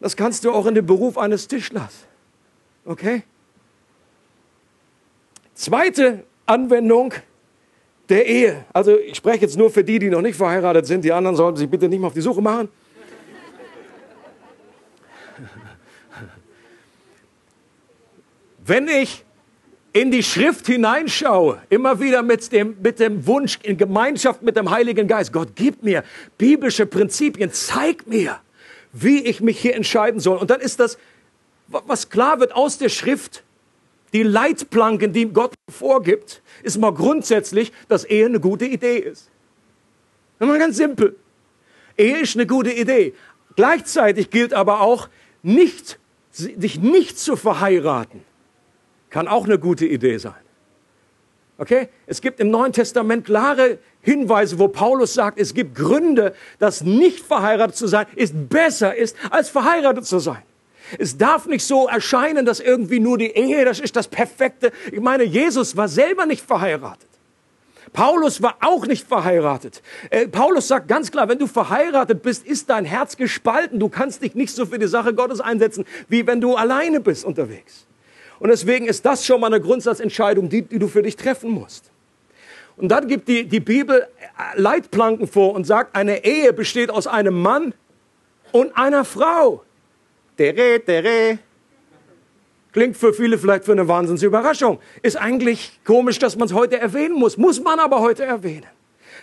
[0.03, 1.93] Das kannst du auch in dem Beruf eines Tischlers.
[2.85, 3.21] Okay?
[5.53, 7.13] Zweite Anwendung
[8.09, 8.65] der Ehe.
[8.73, 11.05] Also ich spreche jetzt nur für die, die noch nicht verheiratet sind.
[11.05, 12.67] Die anderen sollten sich bitte nicht mehr auf die Suche machen.
[18.71, 19.25] Wenn ich
[19.91, 24.69] in die Schrift hineinschaue, immer wieder mit dem, mit dem Wunsch in Gemeinschaft mit dem
[24.69, 26.05] Heiligen Geist, Gott, gib mir
[26.37, 28.39] biblische Prinzipien, zeig mir,
[28.93, 30.37] wie ich mich hier entscheiden soll.
[30.37, 30.97] Und dann ist das,
[31.67, 33.43] was klar wird aus der Schrift,
[34.13, 39.29] die Leitplanken, die Gott vorgibt, ist mal grundsätzlich, dass Ehe eine gute Idee ist.
[40.39, 41.17] Mal ganz simpel.
[41.97, 43.15] Ehe ist eine gute Idee.
[43.57, 45.09] Gleichzeitig gilt aber auch,
[45.43, 45.99] nicht,
[46.37, 48.30] dich nicht zu verheiraten
[49.11, 50.33] kann auch eine gute Idee sein.
[51.57, 51.89] Okay?
[52.07, 57.19] Es gibt im Neuen Testament klare Hinweise, wo Paulus sagt, es gibt Gründe, dass nicht
[57.19, 60.41] verheiratet zu sein ist besser ist, als verheiratet zu sein.
[60.97, 64.71] Es darf nicht so erscheinen, dass irgendwie nur die Ehe, das ist das Perfekte.
[64.91, 67.07] Ich meine, Jesus war selber nicht verheiratet.
[67.93, 69.83] Paulus war auch nicht verheiratet.
[70.09, 73.79] Äh, Paulus sagt ganz klar, wenn du verheiratet bist, ist dein Herz gespalten.
[73.79, 77.25] Du kannst dich nicht so für die Sache Gottes einsetzen, wie wenn du alleine bist
[77.25, 77.85] unterwegs.
[78.41, 81.91] Und deswegen ist das schon mal eine Grundsatzentscheidung, die, die du für dich treffen musst.
[82.75, 84.07] Und dann gibt die, die Bibel
[84.55, 87.75] Leitplanken vor und sagt, eine Ehe besteht aus einem Mann
[88.51, 89.63] und einer Frau.
[90.39, 91.37] Dere, dere.
[92.73, 94.79] Klingt für viele vielleicht für eine Wahnsinnsüberraschung.
[95.03, 97.37] Ist eigentlich komisch, dass man es heute erwähnen muss.
[97.37, 98.65] Muss man aber heute erwähnen.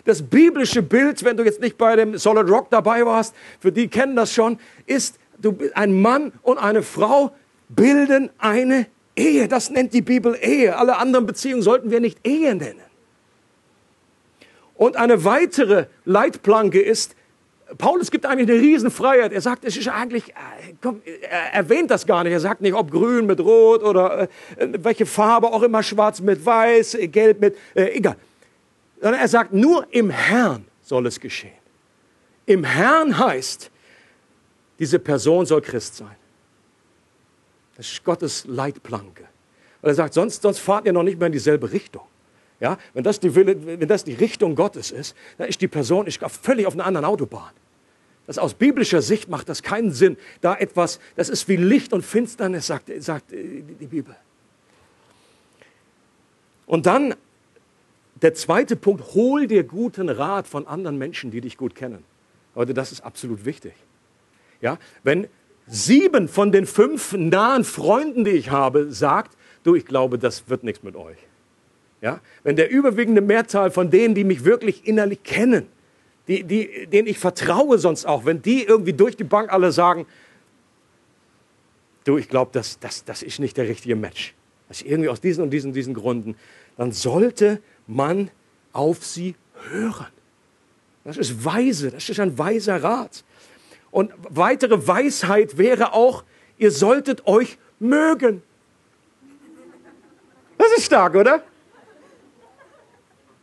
[0.04, 3.88] Das biblische Bild, wenn du jetzt nicht bei dem Solid Rock dabei warst, für die
[3.88, 7.32] kennen das schon, ist, du, ein Mann und eine Frau
[7.68, 8.86] bilden eine
[9.18, 10.76] Ehe, das nennt die Bibel Ehe.
[10.76, 12.80] Alle anderen Beziehungen sollten wir nicht Ehe nennen.
[14.74, 17.16] Und eine weitere Leitplanke ist,
[17.76, 19.32] Paulus gibt eigentlich eine Riesenfreiheit.
[19.32, 22.32] Er sagt, es ist eigentlich, äh, komm, er erwähnt das gar nicht.
[22.32, 24.28] Er sagt nicht, ob grün mit rot oder äh,
[24.78, 28.16] welche Farbe auch immer, schwarz mit weiß, gelb mit, äh, egal.
[29.00, 31.52] Sondern er sagt, nur im Herrn soll es geschehen.
[32.46, 33.70] Im Herrn heißt,
[34.78, 36.16] diese Person soll Christ sein.
[37.78, 39.24] Das ist Gottes Leitplanke.
[39.80, 42.02] Weil er sagt, sonst, sonst fahrt ihr noch nicht mehr in dieselbe Richtung.
[42.60, 46.06] Ja, wenn, das die Wille, wenn das die Richtung Gottes ist, dann ist die Person
[46.06, 47.52] ist völlig auf einer anderen Autobahn.
[48.26, 50.16] Das aus biblischer Sicht macht das keinen Sinn.
[50.40, 54.14] Da etwas, das ist wie Licht und Finsternis, sagt, sagt die Bibel.
[56.66, 57.14] Und dann
[58.20, 62.02] der zweite Punkt, hol dir guten Rat von anderen Menschen, die dich gut kennen.
[62.56, 63.72] Leute, das ist absolut wichtig.
[64.60, 65.28] Ja, wenn
[65.68, 70.64] sieben von den fünf nahen Freunden, die ich habe, sagt, du, ich glaube, das wird
[70.64, 71.18] nichts mit euch.
[72.00, 72.20] Ja?
[72.42, 75.66] Wenn der überwiegende Mehrzahl von denen, die mich wirklich innerlich kennen,
[76.26, 80.06] die, die, denen ich vertraue sonst auch, wenn die irgendwie durch die Bank alle sagen,
[82.04, 84.34] du, ich glaube, das, das, das ist nicht der richtige Match.
[84.70, 86.36] Ist irgendwie aus diesen und diesen, diesen Gründen,
[86.76, 88.30] dann sollte man
[88.72, 89.34] auf sie
[89.70, 90.06] hören.
[91.04, 93.24] Das ist weise, das ist ein weiser Rat.
[93.90, 96.24] Und weitere Weisheit wäre auch,
[96.58, 98.42] ihr solltet euch mögen.
[100.58, 101.42] Das ist stark, oder?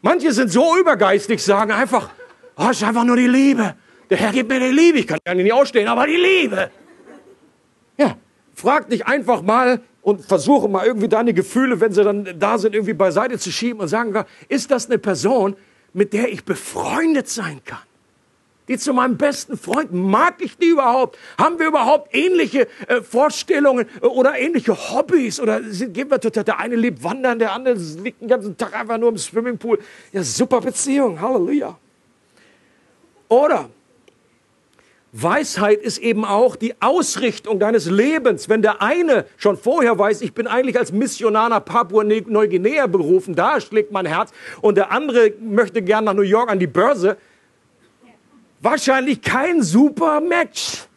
[0.01, 2.11] Manche sind so übergeistig, sagen einfach,
[2.57, 3.75] oh, es ist einfach nur die Liebe.
[4.09, 4.99] Der Herr gibt mir die Liebe.
[4.99, 6.69] Ich kann ja nicht ausstehen, aber die Liebe.
[7.97, 8.17] Ja,
[8.53, 12.75] frag dich einfach mal und versuche mal irgendwie deine Gefühle, wenn sie dann da sind,
[12.75, 14.13] irgendwie beiseite zu schieben und sagen,
[14.47, 15.55] ist das eine Person,
[15.93, 17.79] mit der ich befreundet sein kann?
[18.67, 19.93] Die zu meinem besten Freund.
[19.93, 21.17] Mag ich die überhaupt?
[21.37, 25.39] Haben wir überhaupt ähnliche äh, Vorstellungen äh, oder ähnliche Hobbys?
[25.39, 28.73] Oder sind, gehen wir total, der eine liebt wandern, der andere liegt den ganzen Tag
[28.73, 29.79] einfach nur im Swimmingpool.
[30.11, 31.19] Ja, super Beziehung.
[31.21, 31.77] Halleluja.
[33.27, 33.69] Oder
[35.17, 38.49] Weisheit ist eben auch die Ausrichtung deines Lebens.
[38.49, 43.61] Wenn der eine schon vorher weiß, ich bin eigentlich als Missionar nach Papua-Neuguinea berufen, da
[43.61, 47.15] schlägt mein Herz, und der andere möchte gern nach New York an die Börse,
[48.65, 50.87] wahrscheinlich kein super Match.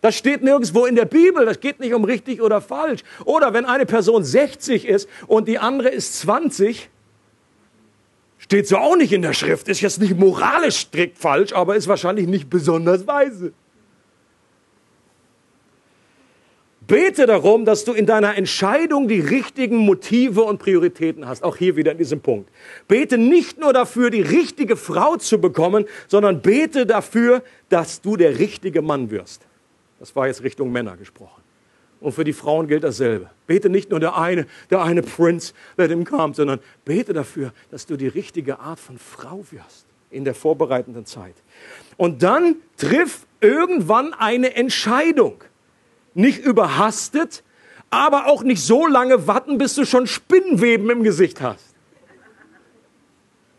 [0.00, 1.46] Das steht nirgendwo in der Bibel.
[1.46, 3.02] Das geht nicht um richtig oder falsch.
[3.24, 6.90] Oder wenn eine Person 60 ist und die andere ist 20,
[8.38, 9.68] steht so auch nicht in der Schrift.
[9.68, 13.52] Ist jetzt nicht moralisch strikt falsch, aber ist wahrscheinlich nicht besonders weise.
[16.86, 21.44] Bete darum, dass du in deiner Entscheidung die richtigen Motive und Prioritäten hast.
[21.44, 22.50] Auch hier wieder in diesem Punkt.
[22.88, 28.38] Bete nicht nur dafür, die richtige Frau zu bekommen, sondern bete dafür, dass du der
[28.38, 29.46] richtige Mann wirst.
[30.00, 31.42] Das war jetzt Richtung Männer gesprochen.
[32.00, 33.30] Und für die Frauen gilt dasselbe.
[33.46, 37.86] Bete nicht nur der eine, der eine Prinz, der dem kam, sondern bete dafür, dass
[37.86, 41.36] du die richtige Art von Frau wirst in der vorbereitenden Zeit.
[41.96, 45.44] Und dann triff irgendwann eine Entscheidung
[46.14, 47.42] nicht überhastet,
[47.90, 51.72] aber auch nicht so lange warten, bis du schon Spinnweben im Gesicht hast.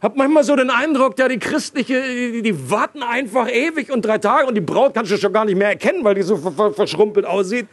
[0.01, 4.17] Hab manchmal so den Eindruck, ja, die christliche, die, die, warten einfach ewig und drei
[4.17, 7.25] Tage und die Braut kannst du schon gar nicht mehr erkennen, weil die so verschrumpelt
[7.25, 7.67] aussieht.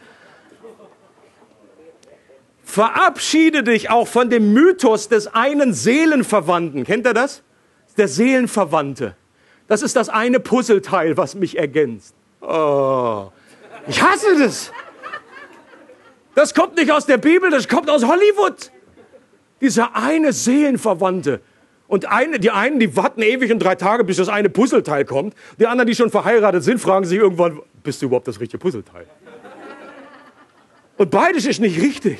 [2.63, 6.85] Verabschiede dich auch von dem Mythos des einen Seelenverwandten.
[6.85, 7.43] Kennt ihr das?
[7.97, 9.17] Der Seelenverwandte.
[9.67, 12.15] Das ist das eine Puzzleteil, was mich ergänzt.
[12.39, 13.29] Oh.
[13.87, 14.71] Ich hasse das.
[16.35, 18.71] Das kommt nicht aus der Bibel, das kommt aus Hollywood.
[19.59, 21.41] Dieser eine Seelenverwandte.
[21.87, 25.35] Und eine, die einen, die warten ewig in drei Tage, bis das eine Puzzleteil kommt.
[25.59, 29.05] Die anderen, die schon verheiratet sind, fragen sich irgendwann, bist du überhaupt das richtige Puzzleteil?
[30.97, 32.17] Und beides ist nicht richtig.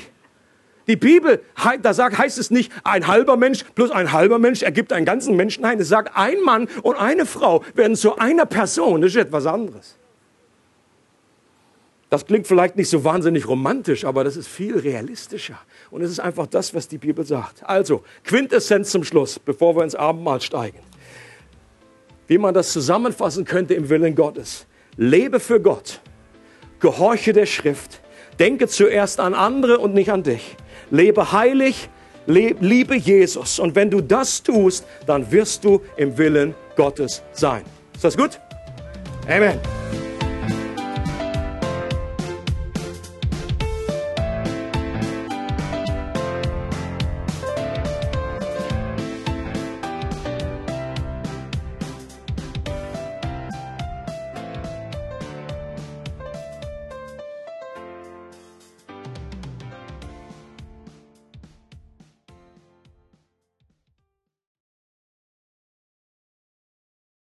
[0.87, 1.41] Die Bibel,
[1.81, 5.37] da sagt, heißt es nicht, ein halber Mensch plus ein halber Mensch ergibt einen ganzen
[5.37, 5.61] Menschen.
[5.61, 9.01] Nein, es sagt, ein Mann und eine Frau werden zu einer Person.
[9.01, 9.95] Das ist etwas anderes.
[12.11, 15.57] Das klingt vielleicht nicht so wahnsinnig romantisch, aber das ist viel realistischer.
[15.91, 17.63] Und es ist einfach das, was die Bibel sagt.
[17.63, 20.79] Also, Quintessenz zum Schluss, bevor wir ins Abendmahl steigen.
[22.27, 24.67] Wie man das zusammenfassen könnte im Willen Gottes.
[24.97, 26.01] Lebe für Gott.
[26.81, 28.01] Gehorche der Schrift.
[28.39, 30.57] Denke zuerst an andere und nicht an dich.
[30.89, 31.87] Lebe heilig.
[32.25, 33.57] Liebe Jesus.
[33.57, 37.63] Und wenn du das tust, dann wirst du im Willen Gottes sein.
[37.93, 38.37] Ist das gut?
[39.29, 39.57] Amen.